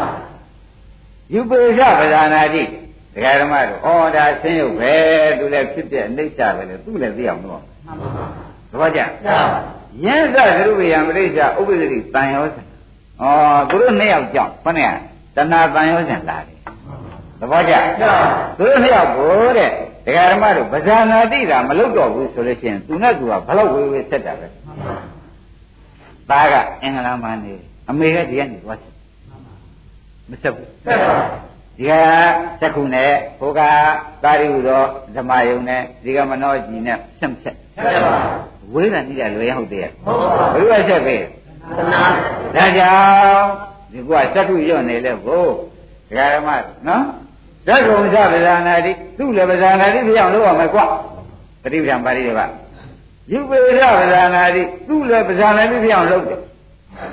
[1.33, 4.93] ယူပေကြပဇာနာတိဒကာဓမ္မတို့ဩဒါဆင်းရုပ်ပဲ
[5.39, 8.27] သူလည်းဖြစ်တဲ့အနိစ္စပဲလေသူ့လည်းသိအောင်လုပ်ရမှာမှန်ပါ
[8.71, 9.01] သဘောကျ
[10.05, 13.25] ရင်းစားကရုဝေယံပရိစ္ဆာဥပ္ပဒတိတန်ရောစံဩ
[13.71, 14.91] သူတို့နှစ်ယောက်ကြောင့်ခொနဲ့
[15.37, 16.59] တဏှာတန်ရောစံလာတယ်
[17.41, 17.75] သဘောကျ
[18.59, 19.71] သူတို့နှစ်ယောက်ကိုတဲ့
[20.07, 24.47] ဒကာဓမ္မတို့ဗဇာနာတိတာမလုပ်တော့ဘူးဆိုလို့ရှိရင်သူနဲ့သူကဘလောက်ဝေးဝေးဆက်တာပဲ
[26.31, 27.55] သားကအင်္ဂလာမနေ
[27.89, 28.90] အမေကဒီကနေသွားဆက်
[30.31, 31.17] မဆက်ဘူးဆက်ပါ
[31.79, 31.93] ဒီက
[32.61, 33.11] သက္ခုနဲ့
[33.41, 33.61] ဟိုက
[34.25, 34.83] သာရိဟုသော
[35.17, 38.17] ဓမ္မယုံနဲ့ဒီကမနောကြီးနဲ့ဆက်ဆက်ဆက်ပါ
[38.75, 41.17] ဝေးတာနိဒလွယ်ဟုတ်သေးရဲ့ဟုတ်ပါဘူးဘယ်လိုဆက်ပဲ
[41.77, 42.03] သနာ
[42.57, 43.47] ဒါကြောင့်
[43.93, 45.51] ဒီကသက္ခုရွတ်နေလဲဘို့
[46.09, 46.49] ဒကာဓမ္မ
[46.89, 47.05] နော်
[47.67, 50.81] ဓက္ကုံသဗဇာနာတိသူ့လည်းဗဇာနာတိပြောင်းလို့ရမယ်ကွ
[51.63, 52.41] ပฏิပ္ပံပါဠိတွေက
[53.33, 56.41] ယူပေရဗဇာနာတိသူ့လည်းဗဇာနာတိပြောင်းလို့တယ်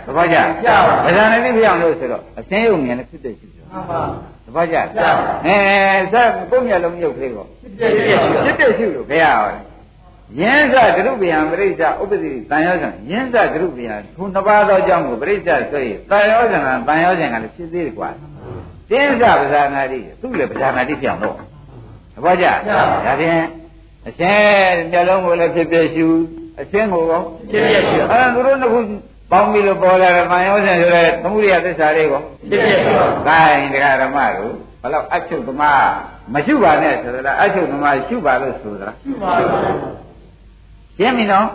[0.06, 4.02] သဘောကျဗဇာနာတိပြောင်းလို့ဆိုတော့အသင်းယုံဉာဏ်နဲ့ဖြစ်တဲ့ရှိတယ်မှန်ပါ
[4.46, 5.56] သဘောကျအဲ
[6.14, 7.84] ဆက်ကိုယ်မျက်လုံးမြုပ်သေးပေါ့ဖြ
[8.50, 9.56] စ်တဲ့ရှိလို့ဘယ်ရအောင်
[10.40, 18.10] ယင်းစကရုပယံပရိစ္ဆဥပ္ပတိတန်ရောဇံယင်းစကရုပယံခုနှစ်ပါးသောအကြောင်းကိုပရိစ္ဆဆိုရင်တန်ရောဇံကတန်ရောဇံကလည်းဖြစ်သေးတယ်ကွာ
[18.90, 21.36] တင်းစပဇာနာတိသူ့လည်းပဇာနာတိပြောင်းတော့
[22.16, 23.44] သဘောကျဒါဖြင့်
[24.08, 24.42] အရှင်
[24.92, 26.08] မျက်လုံးကိုလည်းဖြစ်ဖြစ်ရှု
[26.62, 28.80] အရှင်ကိုရောဖြစ်ဖြစ်ရှုအဲသူတို့နှစ်ခု
[29.32, 32.92] ပေါင်းပြီးလို့ပေါ်လာတဲ့ဗန်ရောစဉ်ဆိုတဲ့သမှုရိယသစ္စာလေးကိုဖြစ်ဖြစ်ရှု
[33.28, 35.82] ဒါရင်တရားဓမ္မတို့ဘလောက်အချုပ်သမား
[36.34, 39.60] မရှုပါနဲ့ဆိုတော့အချုပ်သမားရှုပါလို့ဆိုသလားရှုပါပါ
[40.98, 41.48] ရှင်းပြီနော်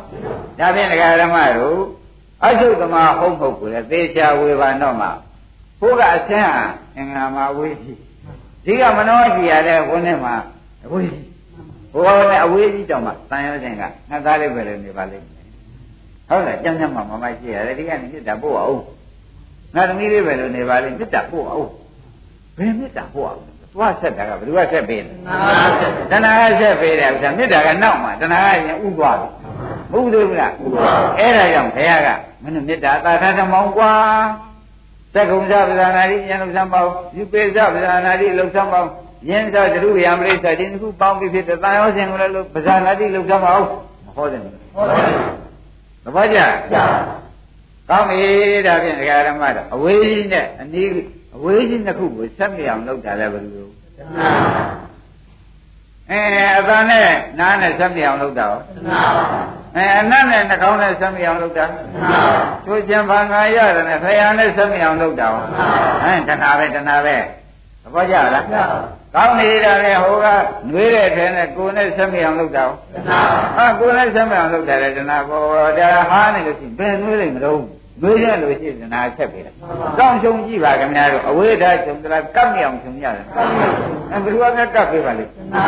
[0.59, 1.79] ဒါဖြင့်တရားဓမ္မတို့
[2.47, 5.11] အချုပ်သမားဟုတ်ဟုတ်ကိုလည်းသေချာဝေဘာတော့မှာ
[5.81, 6.65] ဘုရားအချင်းဟာ
[6.97, 7.99] အင်္ဂါမှာဝေးကြီး
[8.65, 10.35] ဒီကမနောကြီးရတဲ့ဝန်းထဲမှာ
[10.85, 11.27] အဝေးကြီး
[11.93, 15.42] ဘုရားနဲ့အဝေးကြီးတောင်မှတန်ရောခြင်းကငါသားလေးပဲလေနေပါလိမ့်မယ်
[16.33, 18.83] ဟုတ်လားကြောင်းကြောင်းမှမမရှိရတယ်ဒီကနေ့မေတ္တာပို့အောင်
[19.75, 21.69] ငါသမီးလေးပဲလို့နေပါလိမ့်မေတ္တာပို့အောင်
[22.57, 23.41] ဘယ်မေတ္တာပို့အောင်
[23.75, 25.13] သွားဆက်တာကဘယ်သူကဆက်ပေးလဲ
[26.11, 29.29] တဏှာကဆက်ပေးတယ်ဥစ္စာမေတ္တာကနောက်မှာတဏှာကရင်ဥသွားပြီ
[29.91, 30.53] မဟုတ်သေးဘူးလား
[31.19, 32.09] အဲ့ဒါကြောင့်ဘုရားက
[32.43, 33.93] မင်းမေတ္တာသာသနာမောင်းကွာ
[35.15, 38.89] သက္ကုံသပဇာနာတိဉာဏ်လုံးဆောင်ပေါင်းယူပေသပဇာနာတိလုံးဆောင်ပေါင်း
[39.29, 43.67] ယင်းသောတရုယံပရိစ္ဆာဒီနှစ်ခုပေါင်းပြီးဖြစ်တဲ့တန်ရောစင်ကိုလည်းလို့ပဇာနာတိလုံးဆောင်ပေါင်း
[44.07, 45.52] မဟုတ်တယ်ဟုတ်ပါဘူး
[46.05, 46.39] သဘောကျ
[46.73, 46.85] ကြာ
[47.89, 48.21] ကောင်းပြီ
[48.67, 50.91] ဒါဖြင့်ဒကာရမတော့အဝေးကြီးနဲ့အနည်း
[51.37, 53.69] အဝေးကြီးနှစ်ခုကိုဆက်မြောင်လုပ်တာလည်းဘယ်လို
[54.19, 54.31] နာ
[56.11, 56.21] အဲ
[56.59, 59.27] အသာနဲ့နားနဲ့ဆက်မြောင်လုပ်တာရောနာပါ
[59.77, 62.21] အဲအနတ်နဲ့နှာခေါင်းနဲ့ဆက်မြောင်လုပ်တာနာ
[62.67, 65.33] သူကျင်ဘာငါရတယ်နဲ့ဖယားနဲ့ဆက်မြောင်လုပ်တာရော
[66.05, 67.17] ဟမ်တဏှာပဲတဏှာပဲ
[67.83, 70.27] သဘောကျလား ကြာကောင်းနေတာလေဟိုက
[70.73, 72.71] နှွေးတဲ့ထဲနဲ့ကိုယ်နဲ့ဆက်မြောင်လုပ်တာရော
[73.09, 73.21] နာ
[73.57, 75.41] ဟာကိုယ်နဲ့ဆက်မြောင်လုပ်တယ်လေတဏှာကို
[75.79, 77.61] ဒါဟာနေလို့ရှိရင်ဘယ်နှွေးလိမ့်မလို့
[78.03, 79.57] နှွေးရလို့ရှိရင်တဏှာချက်ပြီလား
[79.99, 83.27] ကောင်းရှုံကြည့်ပါခင်ဗျားတို့အဝိဓာရှုံသလားကပ်မြောင်ရှုံရတယ်
[84.13, 84.45] အဲဘယ်သူက
[84.75, 85.65] ကပ်ပေးပါလိမ့်နာ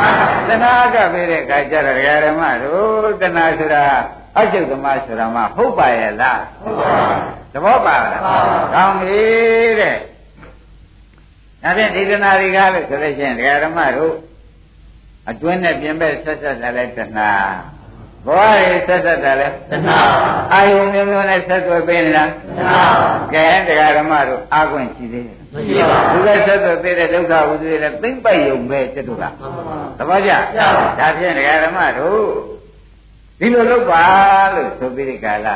[0.49, 3.85] တဏှာကပ်ပေးတဲ့အခါကျတော့ဓမ္မတို့တဏှာဆိုတာ
[4.39, 6.91] အကျုပ်သမားဆိုတာမှဟုတ်ပါရဲ့လားဟုတ်ပါ
[7.53, 8.23] သဘောပါလား
[8.75, 9.23] ကောင်းပြီ
[9.81, 9.97] တဲ့
[11.65, 14.15] ဒါဖြင့်ဒီတဏှာတွေကလည်းဆိုလို့ရှိရင်ဓမ္မတို့
[15.31, 17.31] အတွင်းနဲ့ပြင်ဘက်ဆက်ဆက်တယ်လဲတဏှာ
[18.27, 19.99] ဘဝရေးဆက်ဆက်တယ်လဲတနာ
[20.53, 22.81] အာယုံမျိုးမျိုးနဲ့ဆက်သွယ်ပေးနေလားတနာ
[23.35, 32.25] ကဲတရားဓမ္မတို့အာခွင့်ရှိသေးတယ်မရှိပါသူဘူးကဆက်သွယ်ပေးတဲ့ဒုက္ခဝိသုတွေလည်းသိမ့်ပိုက်ယုံပဲကျွတ်တို့ကမှန်ပါသဘောကျကျပါဒါဖြင့်တရားဓမ္မတို့
[33.39, 34.05] ဒီလိုလုပ်ပါ
[34.55, 35.49] လို့ဆိုပြီးဒီကာလ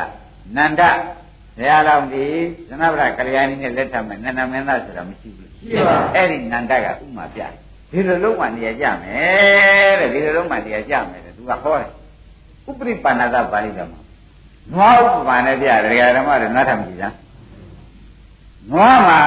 [0.55, 0.81] နန္ဒ
[1.57, 2.25] ဘုရားတော်ဒီ
[2.69, 7.51] သနဗရကလျာဏီနဲ့လက်ထပ်မယ်နန္ဒမင်းသားဆိုတာမရှိဘူး ရှိပါအဲ့ဒီနန္ဒကဥမာပြတယ်
[7.91, 11.89] ဒီလိုလုပ်မှနေရာကြမယ်တဲ့ဒီလိုလုပ်မှနေရာကြမယ်တဲ့သူကဟောတယ်
[12.67, 14.01] ဥပရိပန္နသပါဠိတော်မှာ
[14.73, 17.15] နွားဥပမာနဲ့ပြတယ်တရားဓမ္မတွေနားထောင်ကြည့်စမ်း
[18.71, 19.19] နွားမှာ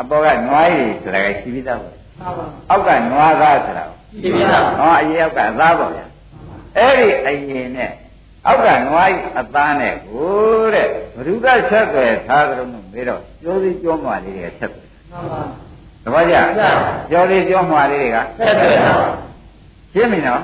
[0.00, 6.06] အပေါ်ကနွားရည်ဆိုတာကရှိပြီးသားပဲမှန်ပါအောက်ကနွားသားဆိုတာကိုရှိပြီလားဟောအရင်အောက်ကသားပေါ့ဗျာ
[6.76, 7.90] အဲ့ဒီအရင်နဲ့
[8.46, 15.65] အောက်ကနွားဤအသားနဲ့ကိုတဲ့ဘ누구ကဆက်သွယ်ထားကြလို့မေးတော့ကျိုးစီကျိုးမွာလေးတွေကဆက်သွယ်မှန်ပါ
[16.06, 16.64] တပည့်ကြကျ
[17.10, 18.94] ကျော်လေးကျိုးမွာလေးတွေကဆက်တယ်ပါ
[19.92, 20.42] ရှင်းပြီနော်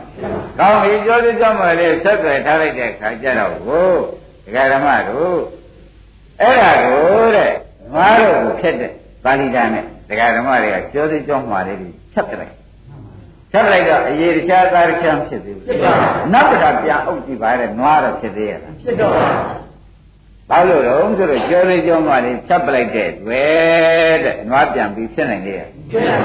[0.58, 3.88] ကောင်းပြီကျော်လေးကျိုးမွာလေးဆက်သွယ်ထားလိုက်တဲ့ခါကျတော့ကို
[4.44, 5.38] ဒကာဓမ္မတို့
[6.40, 7.52] အဲ့ဒါကိုတဲ့
[7.92, 8.92] နွားတို့ကိုဖြစ်တဲ့
[9.24, 12.54] ပါဠိတာနဲ့ဒကာဓမ္မတွေကကျော်လေးကျိုးမွာလေးတွေဆက်ပြလိုက်
[13.52, 15.66] ဆက်လိုက်တော့အရေးတခြားသားတစ်ချမ်းဖြစ်သေးဘူး
[16.32, 19.14] နောက်တစ်ခါပြန်အုပ်ကြည့်ပါတဲ့နွားတော့ဖြစ်သေးရဲ့လားဖြစ်တော့
[20.51, 26.19] ဘာလို့လဲဆိုတော့ကျော်လေးကျော်မှလေးဖြတ်ပလိုက်တဲ့တွေ့တဲ့နွားပြန်ပြီးဖြစ်နိုင်လေရဲ့ ဖြစ်တယ်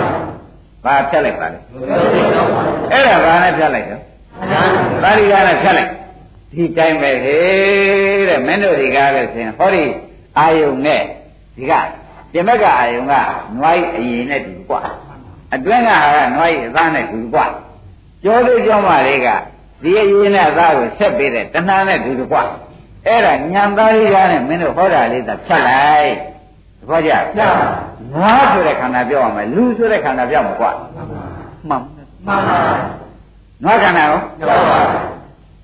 [0.84, 4.02] ပါ ဘာဖြတ်လိုက်ပါလဲ ဘယ်လိုလုပ်ပါလဲ အဲ့ဒါဘာနဲ့ဖြတ်လိုက်တော့
[5.02, 5.90] ပါဠိကနဲ့ဖြတ်လိုက်
[6.52, 9.84] ဒီတိုင်းပဲဟေးတဲ့မင်းတို့ဒီကားလို့ဆိုရင်ဟောဒီ
[10.38, 11.02] အာယုံနဲ့
[11.56, 11.72] ဒီက
[12.32, 13.14] ပြင်ဘက်ကအာယုံက
[13.58, 14.82] နွားကြီးအရင်နဲ့တူกว่า
[15.54, 17.46] အတွင်းကဟာကနွားကြီးအသားနဲ့တူกว่า
[18.24, 19.28] ကျော်လေးကျော်မှလေးက
[19.82, 22.44] ဒီအရင်နဲ့အသားကိုဆက်ပေးတဲ့တဏှာနဲ့တူกว่า
[23.07, 26.11] အဲ့ဒါညံသားလေးရနဲ့မင်းတို့ဟောတာလေးသာဖြတ်လိုက်
[26.79, 27.23] သဘောကျလား
[28.13, 30.71] နွားဆိုတဲ့ခန္ဓာပြောရမယ်လူဆိုတဲ့ခန္ဓာပြောမှာကွာ
[31.69, 31.81] မှန်
[32.27, 32.59] မှန်ပါ
[33.63, 34.79] နွားခန္ဓာရောမှန်ပါ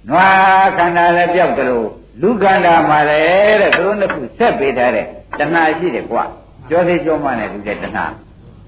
[0.09, 1.87] နွားခန္ဓာလည်းပြောက်တယ်လို့
[2.21, 5.05] လူခန္ဓာမှာလည်းတဲ့သူတို့နှစ်ခုဆက်ပေးထားတဲ့
[5.39, 6.23] တဏှာရှိတယ်ကွာ
[6.69, 8.05] ကြောသေးကြောမှနဲ့လူတဲ့တဏှာ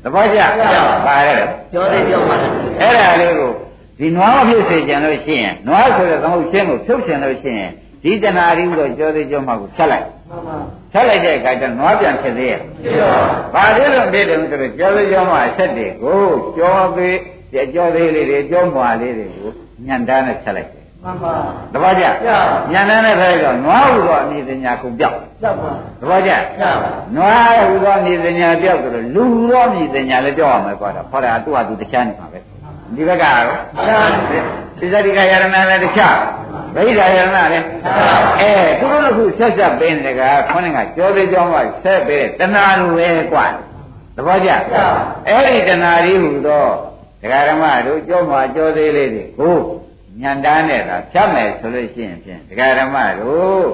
[0.04, 0.40] သဘောကျ
[1.08, 2.34] ပါတယ်ကြောသေးကြောမှ
[2.82, 3.52] အဲ့ဒါလေးကို
[4.00, 7.72] ဒီနွားဖြစ်စေကြံလို့ရှိရင်နွားဆိုတဲ့သမုတ်ရှင်းကိုဖြုတ်ရှင်လို့ရှိရင်
[8.06, 10.56] ဒီတဏှာရင်းကိုကြောသေးကြောမှကိုဖြတ်လိုက်မှန်ပါ
[10.92, 16.22] ဖြတ်လိုက်တဲ့အခါကျနွားပြန်ဖြစ်သေးရဲ့ဖြစ်တော့ဘာလို့လဲတဲ့တုန်းဆိုတော့ကြောသေးကြောမှအဆက်တွေကို
[16.58, 17.18] ကြောသေး
[17.74, 19.50] ကြောသေးလေးတွေကြောမှွာလေးတွေကို
[19.88, 21.34] ညံတားနဲ့ဖြတ်လိုက်တယ်မှန်ပါ
[21.74, 22.32] တပည့်ကြကျ
[22.72, 26.64] ညံတန်းတဲ့ဖိုက်တော့နွားဟူသောအမည်ပညာကုန်ပြောက်ကြောက်ပါတပည့်ကြကျ
[27.16, 32.40] နွားဟူသောအမည်ပညာပြောက်ဆိုတော့လူဟူသောအမည်ပညာလည်းပြောက်ရမယ်ကွာတော့ဟောတာသူ့ဟာသူတရားနေမှာပဲ
[32.96, 33.44] ဒီဘက်ကရော
[34.80, 36.18] သိသတိကယရဏလည်းတခြား
[36.76, 37.66] ဗိဓာယရဏလည်း
[38.42, 43.46] အဲသူတို့ကခုဆက်ဆက်ပင်းတယ်ကခေါင်းကကြောသေးကြောမှဆက်ပဲတဏှာလိုပဲကွာ
[44.16, 44.50] တပည့်ကြ
[45.28, 46.66] အဲ့ဒီတဏှာလေးဟူသော
[47.22, 49.58] ဒကာရမတို့ကြောမှကြောသေးလေးတွေကို
[50.22, 53.68] ညံတားနဲ့သာဖြတ်မယ်ဆိုလို့ရှိရင်ဖြင့်ဒကာရမတို့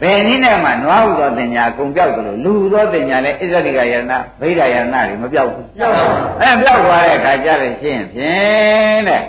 [0.00, 6.06] ဘယ်နည်းနဲ့မှနွားဟုသောတင်ညာကုံပြောက်သလိုလူဟုသောတင်ညာလည်းဣဇတိကယရဏဗိဓာယရဏတွေမပြောက်ဘူးကြောက်ပါ
[6.40, 9.22] အဲပြောက်သွားတဲ့အခါကျလို့ရှိရင်ဖြင့်တဲ့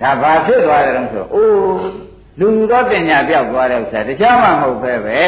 [0.00, 1.78] ဒါဘာဖြစ်သွားတယ်လို့ဆိုအိုး
[2.40, 5.24] လူဟုသောတင်ညာပြောက်သွားတဲ့ဥစ္စာတခြားမှမဟုတ်ပဲပဲ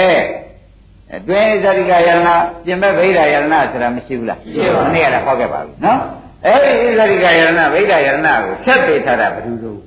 [1.16, 2.28] အတွင်းဣဇတိကယရဏ
[2.64, 4.40] ပြင်မဲ့ဗိဓာယရဏဆိုတာမရှိဘူးလား
[4.84, 5.98] မနေ့ကလည်းဟောခဲ့ပါပြီနော်
[6.46, 9.78] အဲဒီဣဇတိကယရဏဗိဓာယရဏကိုဆက်ပေးထားတာဘယ်သူတို့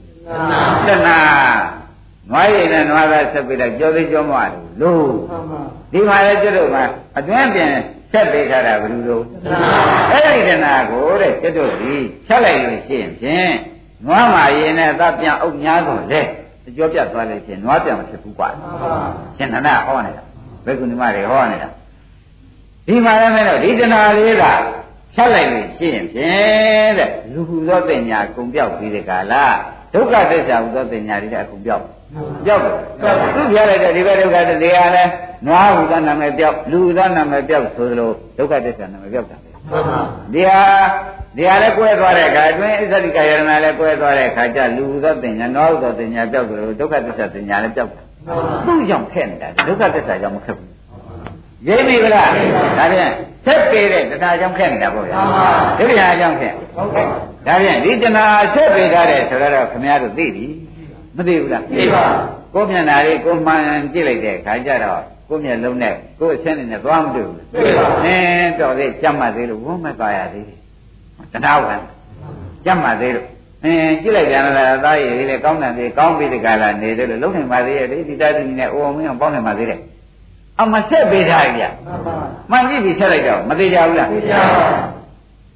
[0.52, 1.18] နာတဏှာ
[2.30, 5.08] နနွားရည်နဲ့နွားသားဆက်ပြီးတော့ကြောသိကြောမလို့လို့
[5.92, 6.78] ဒီမှာလည်းကျွတ်တို့က
[7.18, 7.72] အတွင်းပြင်
[8.12, 9.24] ဆက်ပေးထားတာဘယ်လိုလို့
[10.12, 11.94] အဲ့ဒီတဏှာကိုတဲ့ကျွတ်တို့ဒီ
[12.28, 13.52] ချက်လိုက်လို့ရှိရင်ဖြင့်
[14.06, 16.22] နွားမာရည်နဲ့သားပြန်အုပ်များတော့လေ
[16.68, 18.50] အကျော်ပြတ်သွားလို့ရှိရင်နွားပြန်မဖြစ်ဘူးကွာ
[19.38, 20.24] ရှင်နန္ဒဟောနေတာ
[20.66, 21.70] ဘယ်ကုဏမတွေဟောနေတာ
[22.88, 24.44] ဒီမှာလည်းမဲတော့ဒီတဏှာလေးက
[25.16, 29.34] ချက်လိုက်လို့ရှိရင်ဖြင့်တဲ့လူဟူသောတင်ညာကုံပြောက်ပြီးတဲ့ကာလ
[29.94, 31.84] ဒုက္ခသစ္စာဟူသောတင်ညာတွေကအကုန်ပြောက်
[32.46, 35.12] ပြောက်တယ်သူပြလိုက်တဲ့ဒီဘက်ဒုက္ခသစ္စာကလည်း
[35.48, 39.38] နွားဟူသောနာမည်ပြောက်လူဟူသောနာမည်ပြောက်ဆိုသလိုဒုက္ခသစ္စာနာမည်ပြောက်တာ
[40.34, 40.62] ဒီဟာ
[41.36, 48.02] ဒီဟာလည်းကွဲသွားတဲ့အခါအတွင်းအစ္ဆတိကယရဏလည်းကွဲသွားတဲ့အခါကျလူဟူသောတင်ညာနွားဟူသောတင်ညာပြောက်သလိုဒုက္ခသစ္စာတင်ညာလည်းပြောက်တာ
[48.66, 50.70] သူ့ကြောင့်ဖက်နေတာဒုက္ခသစ္စာကြောင့်မခက်ဘူး
[51.68, 52.28] ရိပ်ပြီဗလား
[52.80, 53.12] ဒါပြန်
[53.46, 55.16] ဆက်ပေတဲ့တရားကြောင့်ခက်နေတာပေါ့ဗျာ
[55.78, 56.84] ဒုတိယအကြောင်းခက်ဒါ
[57.62, 60.48] ပြန်ဒီတဏှာဆက်ပေထားတဲ့ဆိုတော့ခင်ဗျားတို့သိပြီ
[61.16, 62.06] မသိဘူးလားသိပါ
[62.54, 63.62] ကိုမျက်နာလေးကိုမှန်
[63.94, 70.61] ကြည့်လိုက်တဲ့ခါကျတော့ကိုမျက်လုံးနဲ့ကိုအချင်းနဲ့သွားမတွေ့ဘူးသိပါအင်းတော်သေးကြမ်းမှသေးလို့ဝမ်းမသွားရသေးတယ်
[71.34, 71.82] တဏှာဝင်
[72.66, 73.28] ကြမ်းမှသေးလို့
[73.64, 79.80] အင်းကြည့်လိုက်ပြန်လာသားရည်လေးကောင်းတယ်သေးကောင်းပြီတကလားနေတယ်လို့လုံးနေပါသေးရဲ့ဒီတရားသူကြီးနဲ့အိုအောင်မင်းအောင်ပေါင်းနေပါသေးတယ်
[80.60, 81.64] အမဆက်ပေးထားကြ
[82.52, 84.44] မှန်ကြည့်ပြီးဆက်လိုက်တော့မသေးကြဘူးလားသိကြပါ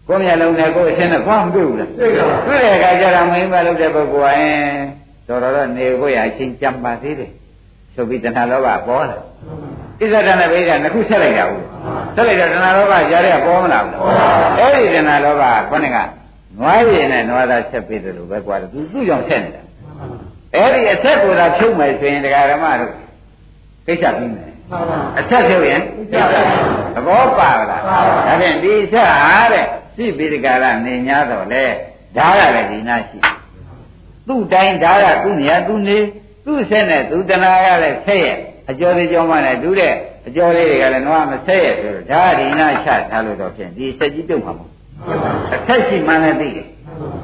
[0.08, 4.78] ကိုယ်မျက်လုံးနဲ့ကိုယ်အချင်းနဲ့ဘာမှမတွေ့ဘူးလားတွေ့ပါဘူးတွေ့တဲ့အခါကျတော့မင်းမလုပ်တဲ့ပုဂ္ဂိုလ်ကရင်
[5.28, 7.32] တော်တော်တော့နေကိုရအချင်းကြံပါသေးတယ်
[7.94, 9.18] ဆိုပြီးတဏှာလောဘပေါ်လာ
[10.00, 11.64] ဣဇဒနာဘိဓာနှစ်ခုဆက်လိုက်ကြဘူး
[12.16, 13.96] ဆက်လိုက်တော့တဏှာလောဘကြားရပေါ်မလာဘူး
[14.58, 15.98] အဲ့ဒီတဏှာလောဘခေါင်းက
[16.60, 19.62] နွားရည်နဲ့နွားသားဆက်ပြီးတယ်လို့ပဲကွာသူသူ့ကြောင့်ဆက်နေတာ
[20.56, 22.92] အဲ့ဒီအဆက်ကိုသာဖြုတ်မယ်ဆိုရင်တရားဓမ္မတို့
[23.88, 24.52] ကိစ္စပြီးမယ်
[25.20, 25.82] အဆက်ဖြုတ်ရင်
[26.96, 27.78] သဘောပါလားဒါ
[28.42, 29.66] ဖြင့်ဒီဆက်ဟာတဲ့
[29.96, 31.64] ရှိပြီးဒီကလာနေ냐တော့လေ
[32.18, 33.20] ဓာရလည်းဒီနာရှိ
[34.28, 35.98] သူ့တိုင်းဓာရသူ့နေရာသူ့နေ
[36.46, 38.38] သူ့ဆက်နဲ့သူတဏှာကလည်းဆက်ရဲ့
[38.70, 39.94] အကျော်လေးကြောင်းမှလည်းတူတဲ့
[40.28, 44.72] အကျော်လေးတွေကလည်းနွားမဆက်ရဲ့ဆိုတော့ဓာဒီနာချထားလို့တော့ဖြင့်ဒီဆက်ကြီးပြုတ်မှာမဟုတ်
[45.54, 46.68] အဆက်ရှိမှလည်းသိတယ်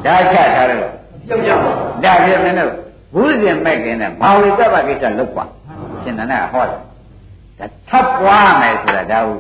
[0.06, 0.92] ဓာချထားလို့
[1.28, 1.70] ပြုတ်ကြပါ
[2.04, 2.74] ဒါဖြင့်မင်းတို့
[3.16, 5.46] ဘုဇင်မဲ့ခင်နဲ့ဘာဝိတ္တပကိစ္စလုပ်ပါ
[6.04, 6.80] ရှင်နန္ဒဟောတယ်
[7.60, 9.38] ဒါထပ်ပွားမယ်ဆိုတာဒါကို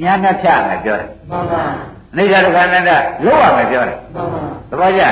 [0.00, 1.62] ညာနှဖြမယ်ပြောတယ်မှန်ပါ
[2.16, 2.90] အိဋ္ဌဒုက္ခနန္ဒ
[3.24, 4.40] လို့ရမယ်ပြောတယ်မှန်ပါ
[4.70, 5.02] သဘောကျ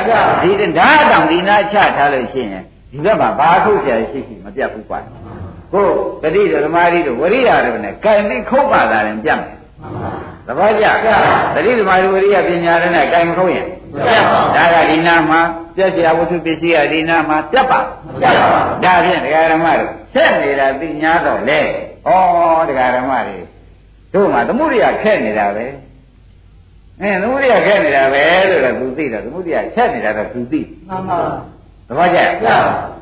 [0.43, 4.99] ဒီဓာတ်တောင်ဒီနာချထားလို့ရှိရင်ဒီဘက်မှာဘာခုဆရာရှိရှိမပြတ်ဘူးကွာ
[5.73, 5.89] ကို
[6.23, 9.57] တတိဓမ္မာရီတို့ဝရိယတို့နဲ့ကံပြီးခုတ်ပါတာရင်ပြတ်မယ်
[10.47, 10.87] သဘောကျ
[11.55, 13.67] တတိဓမ္မာရီဝရိယပညာတို့နဲ့ကံမခုတ်ရင်
[14.55, 15.41] ဒါကဒီနာမှာ
[15.77, 17.81] ပြည့်စရာဝတ္ထုပစ္စည်းကဒီနာမှာပြတ်ပါ
[18.85, 22.11] ဒါဖြင့်တရားဓမ္မတို့ဆက်နေတာသိညာတော့လေဩ
[22.69, 23.39] တရားဓမ္မတွေ
[24.15, 25.67] တို့မှာသမှုရိယခက်နေတာပဲ
[27.01, 31.19] အင်းသမှုရိယခက်နေတာပဲလို့တော့သူသိတာသမှုရိယချက်နေတာတော့သူသိမှန်ပါ
[31.89, 32.19] သဘောကျ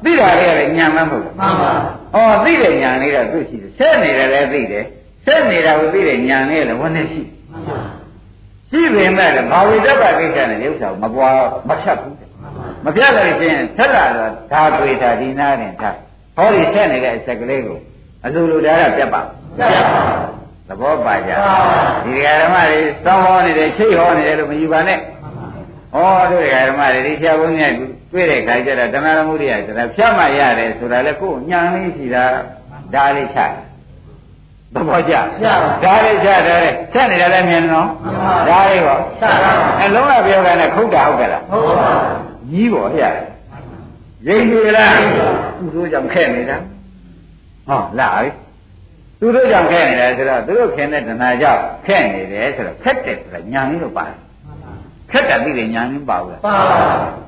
[0.05, 1.71] သိတာလေးကလည်းညံမှမဟုတ်ဘူးမှန်ပါ
[2.17, 4.85] ဩသိတဲ့ညာလေးတော့သူရှိတယ်ဆက်နေတယ်လည်းသိတယ်
[5.25, 7.79] ဆက်နေတာကိုသိတဲ့ညာလေးလည်းဝန်းနေရှိမှန်ပါ
[8.71, 11.39] ရှိပေမဲ့ဘာဝိတ္တပကိစ္စနဲ့ရုပ်ဆောင်မပွား
[11.69, 12.15] မဖြတ်ဘူး
[12.85, 15.97] မပြတ်လို့ရှိရင်ဆက်လာတော့ဓာတွေ့တာဒီနာရင်ထား
[16.37, 17.79] ဟောဒီဆက်နေတဲ့အချက်ကလေးကို
[18.25, 19.21] အလိုလိုဒါကပြတ်ပါ
[19.57, 20.03] ပြတ်ပါ
[20.69, 21.33] သဘောပါကြ
[22.05, 24.99] ဒီဓမ္မတွေစောင်းဟောနေတယ်ချိတ်ဟောနေတယ်လို့မယူပါနဲ့
[25.95, 27.81] ဟောတို့ဓမ္မတွေဒီဆရာဘုန်းကြီးက
[28.13, 32.25] တွေ့တဲ့ခါကျတော့တဏှာမှုတွေကဆိုတာဖြတ်မှရတယ်ဆိုတာလေကိုယ်ညံလေးရှိတာ
[32.95, 33.41] ဒါလေးချ
[34.75, 35.15] သဘောကျ
[35.85, 37.89] ဒါလေးချတယ်ဆက်နေတာလည်းမြင်နော်
[38.49, 39.01] ဒါလေးပေါ့
[39.83, 41.91] အလုံးဝပြောကြတယ်ခုတ်တာဟုတ်ကဲ့လားဟုတ်ပါ
[42.51, 43.01] ကြီးပေါ်ဟဲ့
[44.27, 44.93] ရိပ်ပြီလား
[45.59, 46.57] သူတို့ကြောင့်ခဲ့နေတာ
[47.69, 48.31] ဟောလာပြီ
[49.21, 54.17] သူတို့ကြောင့်ခဲ့နေတယ်ဆိုတော့သူတို့ခင်တဲ့တဏှာကြောင့်ခဲ့နေတယ်ဆိုတော့ခက်တယ်ဆိုတာညာလေးတော့ပါတယ်
[55.11, 57.26] ခက်တာသိတယ်ညာလေးပါဘူးလားပါပါ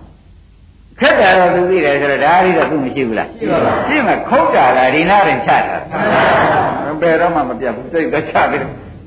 [1.01, 5.76] ခက်တာတော့သူသိတယ်ဆိုတော့ဒါရီတော့သူမရှိဘူးလားရှိပါပါရှိမှခုတ်တာလားဒီနာရင်ချတာ
[7.01, 8.62] ဘယ်တော့မှမပြတ်ဘူးစိတ်ကချတယ်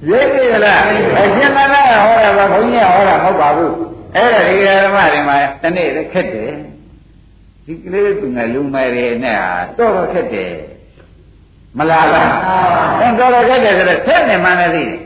[0.10, 0.80] ရိပ်ပြီလား
[1.20, 3.74] အရှင်မနာဟောတာကဘုန်းကြီးဟောတာမဟုတ်ပါဘူး
[4.16, 6.52] အဲ့ဒါဒီဓမ္မတွေမှာတနေ့လည်းခက်တယ်
[7.66, 8.22] ဒီကလေးက
[8.54, 10.52] လူမယ်တွေနဲ့ဟာတော့တော့ခက်တယ်
[11.78, 12.30] မလားလား
[13.00, 15.00] အဲတော့တော့ခက်တယ်ဆိုတော့ဆက်နေမှလည်းသိတယ်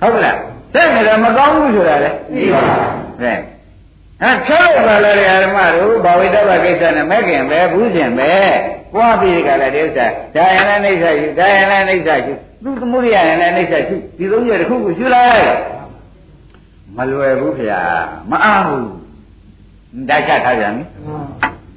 [0.00, 0.36] ဟုတ်ကလား
[0.74, 2.76] ဆက်နေတော့မကောင်းဘူးဆိုတာလေသိပါဘူး
[3.20, 3.34] အဲ
[4.22, 5.12] အဲဆက်လို့ပါလေ
[5.44, 8.32] ဓမ္မတို့ဘာဝိတ္တဘကိစ္စနဲ့မဲ့ခင်ပဲဘူးရှင်ပဲ
[8.94, 10.06] ပွားပြီးကြလားဒီဥစ္စာ
[10.36, 12.32] ဒါယနာအိဋ္ဌာယူဒါယနာအိဋ္ဌာယူ
[12.64, 15.48] သူသမုဒိယယနာအိဋ္ဌာယူဒီသုံးချက်တစ်ခုကိုရှင်းလိုက်
[16.96, 17.82] မလွယ်ဘူးဗျာ
[18.30, 18.88] မအားဘူး
[20.08, 20.84] ဓာတ်ချထားပြန်ပြီ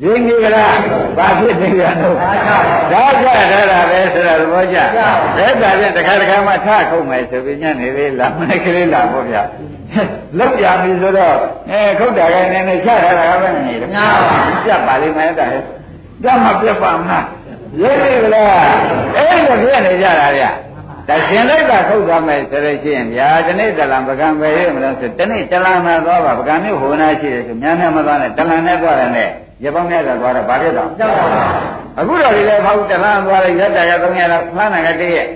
[0.04, 0.76] ရင်းကြီးကလား
[1.18, 9.44] ဘာဖြစ်နေပြန်တော့ဓာတ်ချထားတာပဲဆိုတော့သဘောကျအဲ့ဒါဖြင့်တစ်ခါတစ်ခါမှထခုံမယ်ဆိုပြီးညနေလေးလာမနေ့ကလေးလာပေါ့ဗျာ
[10.38, 11.36] လောက်ပြပြီဆိုတော့
[11.70, 15.50] အဲခုတ်တာကလည်းနည်းနည်းချထားတာကပဲနေတယ်များပါပြတ်ပါလိမ့်မယ်တဲ့
[16.22, 17.26] ပြတ်မှပြတ်ပါမလား
[17.82, 18.50] ရိပ်ပြီလား
[19.16, 20.44] အဲ့ဒီလိုပြနေကြတာဗျ
[21.08, 29.30] ဒါရှင်လိုက်တာခုတ်သွားမယ်ဆိုလို့ရှိရင်ဗျာဒီနေ့တလံပကံပဲရမလို့ဆိုဒီနေ့တလံမှာသွားပါပကံမျိုးဟိုနာရှိတယ်ဆိုများများမသွားနဲ့တလံနဲ့သွားတယ်နဲ့
[29.64, 30.90] ရပောင်းနဲ့သွားတော့ဘာဖြစ်တော့
[32.00, 35.28] အခုတော့ဒီလေဖောက်တလံသွားလိုက်ရက်တရသုံးရတော့ဖမ်းနိုင်ကြတည်းရဲ့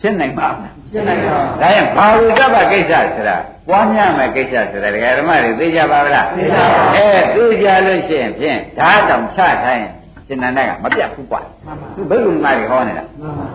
[0.00, 3.36] ရှင်းနိုင်ပါ့မလားရှင်းနိုင်ပါဒါရင်ဘာဝိကပ္ပကိစ္စဆိုတာ
[3.68, 9.86] ပွားများမယ်ကိစ္စဆိုတာဒကာဓမ္မတွေသိကြပါဗလားသိကြပါဘူးအဲသိကြလို့ရှိရင်ဖြင့်ဓာတ်တောင်ချခိုင်း
[10.26, 13.46] ရှင်နန္ဒကမပြတ်ဘူးကွာမှန်ပါသူဘိက္ခုနီမတွေဟောနေတာမှန်ပါ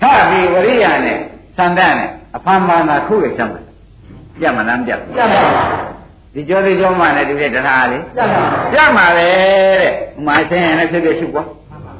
[0.00, 1.16] ထပြီးဝရိယနဲ့
[1.58, 3.64] သန္တနဲ့အဖမ်းမာနာခုရချမ်းတယ်
[4.40, 5.42] ပြတ်မလားမပြတ်ဘူးကြပါပါ
[6.34, 9.28] ဒီကြောသေးကြောမှနဲ့တူတဲ့တရားလေးကြပါပါပြတ်မှာပဲ
[9.80, 11.48] တဲ့ဥမာဆင်းရင်လည်းဖြစ်ဖြစ်ရှုပွား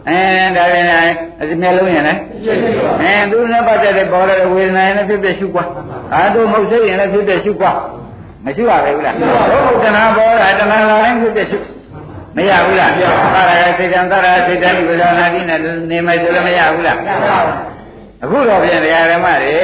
[0.09, 0.21] အဲ
[0.57, 5.69] ဒါရင်လည်းအမျက်လုံးရင်လည်းရှင်းပါအဲသူနဲ့ပတ်သက်တဲ့ပေါ်လာတဲ့ဝေဒနာရင်လည်းဖြစ်ဖြစ်ရှုပွား
[6.15, 7.77] အာတို့မဟုတ်စိတ်ရင်လည်းဖြစ်ဖြစ်ရှုပွား
[8.45, 11.59] မရှိပါဘူးလားဘုဒ္ဓနာပေါ်တာတဏှာလာရင်ဖြစ်ဖြစ်ရှု
[12.37, 12.91] မရဘူးလား
[13.35, 15.59] သာရစေတံသာရစေတံဝိဇာနာတိနဲ့
[15.91, 17.39] နေမယ်ဆိုလည်းမရဘူးလားကြပါပါ
[18.23, 19.57] အခုတော့ပြန်တရားဓမ္မတွေ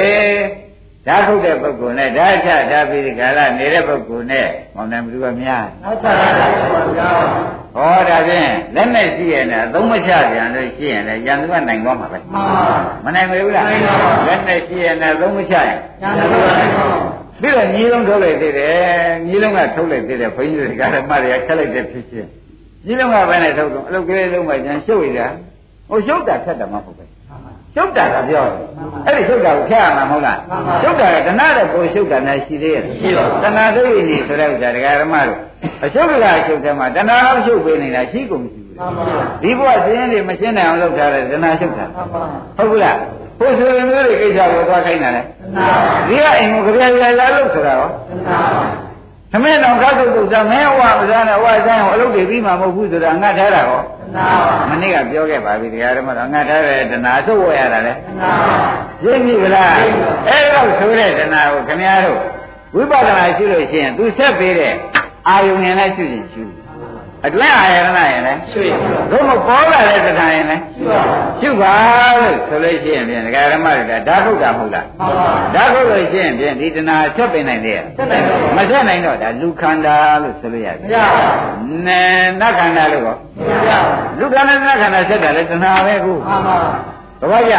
[1.07, 6.29] ဓာတ်ထုတ်တဲ့ပုဂ္ဂိုလ်နဲ့ဓာတ်ချဓာတ်ပြီးဒီကာလနေတဲ့ပုဂ္ဂိုလ်နဲ့မောင်နှံဘ누구ကများနောက်ဆက်လာ
[6.73, 7.09] ပါဗျာ
[7.75, 12.75] ဟောဒါဖြင့်လက်နဲ့ရှိရနဲ့အသုံးမချပြန်လို့ရှိရင်လည်းရန်သူကနိုင်သွားမှာပဲမှန်ပါ
[13.05, 16.45] မနိုင်ဘူးလားနိုင်ပါဘူးလက်နဲ့ရှိရနဲ့အသုံးမချရင်ကျန်တယ်ပါ
[17.41, 18.75] ပြီးတော့ညီလုံးထုတ်လိုက်သေးတယ်
[19.27, 22.29] ညီလုံးကထုတ်လိုက်သေးတယ်ဘုန်းကြီးတွေကဓမ္မတွေကခက်လိုက်တဲ့ဖြစ်ချင်း
[22.85, 25.27] ညီလုံးကဘယ်နဲ့ထုတ်တော့အလုပ်ကလေးလုံးမှကျန်ရှုပ်ရတာ
[25.89, 27.04] ဟိုရှုပ်တာဖြတ်တာမဟုတ်ပဲ
[27.75, 28.55] ရှုပ်တာကပြောတယ်
[29.05, 30.37] အဲ့ဒီရှုပ်တာကိုဖြတ်ရမှာမဟုတ်လား
[30.81, 35.39] ရှုပ်တာကတဏှာတဲ့ကိုရှုပ်တာနဲ့ရှိသေးရဲ့ရှိပါဘူးတဏှာဒုရည်နေဆိုတဲ့ဥစ္စာဒကာဓမ္မတို့
[35.85, 39.03] အရှုပ်ကရှုပ်တယ်မှာတဏှာအောင်ရှုပ်ပေးနေတာရှိကုန်မရှိဘူးမှန်ပါ
[39.43, 42.23] ဒီဘဝစင်းတွေမရှင်းနိုင်အောင်လုပ်ထားတယ်တဏှာရှုပ်တာမှန်ပါ
[42.57, 42.97] ဟုတ်ဘူးလား
[43.39, 45.21] ဟိုဆိုရင်မျိုးတွေကိစ္စကိုသွားခိုင်းတာလေ
[45.57, 45.67] နာ
[46.07, 47.89] ဒီကအိမ်ကိုကြပြရရလို့ဆိုတာရော
[49.31, 53.81] နာသမင်းတော်ကောက်တုတ်တုတ်စားမင်းဝမစားနဲ့ဝဆိုင်ကိုအလုပ်တွေပြီးမှမဟုတ်ဘူးဆိုတာငတ်ထားတာဟော
[54.15, 54.25] နာ
[54.69, 58.31] မနေ့ကပြောခဲ့ပါပြီတရားဓမ္မတော်ငတ်ထားတဲ့တဏှာသုတ်ဝရတာလေနာ
[59.01, 59.73] ရှင်းပြီလား
[60.27, 62.19] အဲ့တော့ဆိုတဲ့တဏှာကိုခင်ဗျားတို့
[62.75, 64.73] ဝိပဿနာရှိလို့ရှိရင် तू ဆက်ပေးတဲ့
[65.29, 66.43] အာယုန်နဲ့လည်းရှုရင်ရှု
[67.25, 68.71] အတွင်းအာယရဏရင်လည်းရွှေ့
[69.11, 71.01] တို့မပေါ်လာတဲ့တဏှာရင်လည်းရှိပါ
[71.39, 71.73] ရှုပါ
[72.19, 81.23] လို့ဆိုလို့ရှိရင်ဖြင့်ဒကာဓမ္မတွေကဓာတ်ထုတ်တာမဟုတ်လားမှန်ပါဓာတ်ထုတ်လို့ရှိရင်ဖြင့်ဒီတဏှာဆက်ပင်နိုင်တယ်ဆက်နိုင်ပါမဆက်နိုင်တော့ဒါလူခန္ဓာလို့ဆိုလို့ရမပြီရပါ
[81.87, 82.01] နဲ
[82.39, 83.79] နတ်ခန္ဓာလို့ကောမရပါ
[84.19, 86.57] လူခန္ဓာနတ်ခန္ဓာဆက်တာလေတဏှာပဲခုမှန်ပါ
[87.21, 87.53] တပည့်ရ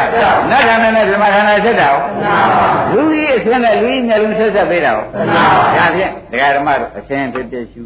[0.50, 5.44] နတ်ခန္ဓာနဲ့ဓမ္မခန္ဓာဆက်တာရောနာပါလူကြီးအစင်းနဲ့လူကြီးမျက်လုံးဆက်ဆက်ပေးတာရောမှန်ပါ
[5.76, 7.84] ဒါဖြင့်ဒကာဓမ္မတို့အစင်းဖြစ်ဖြစ်ရှု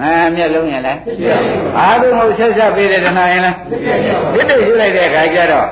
[0.00, 1.36] အဲမျက်လုံးရင်လည်းဖြစ်ဖြစ်
[1.78, 3.98] အားလုံးကိုဆက်ဆက်ပေးတဲ့တဏှာရင်လည်းဖြစ်ဖြစ်
[4.34, 5.68] ဖြစ်တဲ့ရှုလိုက်တဲ့အခါကျတော့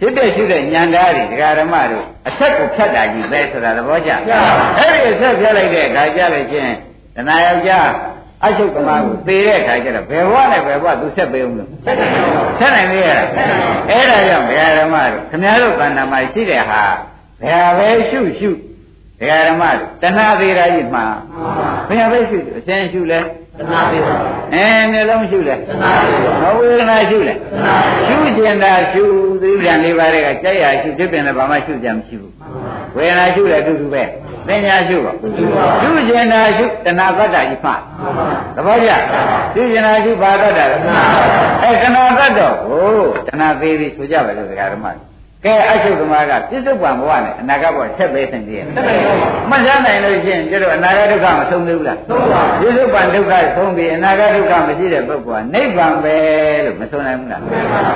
[0.00, 6.72] ဖြစ်တဲ့ရှုတဲ့ဉာဏ်ဓာတ်တွေဒကာဓမ္မတို့အဆက်ကိုဖြတ်တာကြီးပဲဆိုတာသဘောကျအဲ့ဒီအဆက်ဖြတ်လိုက်တဲ့အခါကျလို့ချင်း
[7.16, 7.88] တဏှာယောက်ျား
[8.46, 13.18] အချုပ်သမားကိုသေတဲ့အခါကျတော့ဘယ်ဘဝနဲ့ဘယ်ဘဝသူဆက်ပေးအောင်လို့ဆက်နိုင်ပါဆက်နိုင်သေးရဲ့
[13.90, 16.82] အဲ့ဒါကြောင့်ဒကာဓမ္မတို့ခမည်းတော်ကန္နာမှာရှိတဲ့ဟာ
[17.42, 18.50] ဘယ်ပဲရှုရှု
[19.20, 21.04] ဒကာဓမ္မတို့တဏှာသေးတာကြီးမှာ
[21.88, 23.24] ဘယ်ပဲရှုအစင်းရှုလဲသ
[23.70, 24.14] နာပေးပါ
[24.54, 29.02] အဲမျိုးလုံးရှုလဲသနာပေးပါမဝေဒနာရှုလဲသနာပေးရှုကျင်တာရှု
[29.42, 32.32] သီလံလေးပါးတွေကကြိုက်ရရှုဖြစ်ပြန်တယ်ဘာမှရှုကြမရှိဘူး
[32.96, 34.02] ဝေဒနာရှုလည်းအတူတူပဲ
[34.46, 35.12] ပညာရှုပါ
[35.80, 37.70] ရှုကျင်တာရှုတဏှာကတ္တကြီးမှ
[38.56, 38.90] သဘောကျ
[39.54, 40.64] ရှုကျင်တာရှုဘာကတ္တလဲ
[41.62, 42.90] အဲတဏှာကတ္တကို
[43.26, 44.86] တဏှာသေးပြီဆိုကြပါလို့ဒကာဓမ္မ
[45.44, 49.02] ကဲအချုပ်သမားကပြစ္ဆုတ်ပံဘဝနဲ့အနာဂတ်ဘဝဆက်ပေးနေတယ်ဆက်နိုင်
[49.50, 56.16] ပါမဆန်းနိုင်လို့ရှိရင်ကျတော့အနာဂတ်ဒုက္ခမဆုံးသေးဘူးလားသုံးပါပြစ္ဆုတ်ပံဒုက္ခဆုံးပြီးအနာဂတ်ဒုက္ခမရှိတဲ့ပုဂ္ဂိုလ်ကနိဗ္ဗာန်ပဲ
[56.64, 57.40] လို့မဆုံးနိုင်ဘူးလား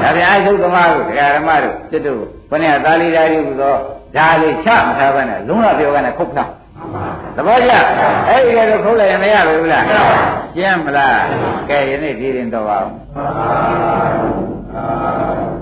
[0.02, 3.74] ဒါပြန်အထုတ်သမားတို့ဒကာဓမ္မတို့စစ်တို့ဘုရားသာလီဓာရီဟူသော
[4.16, 6.50] ဒါလေးချမထားဘဲနဲ့လုံးဝပြောကနဲ့ခုတ်ဖျောက်
[7.36, 7.72] သဘောကျ
[8.28, 9.84] အဲ့ဒီကတော့ခုတ်လိုက်ရင်မရဘူးလား
[10.56, 11.20] ကျင်းမလား
[11.68, 12.90] ကဲယနေ့ဒီရင်တော့အောင်
[14.74, 15.55] ပါ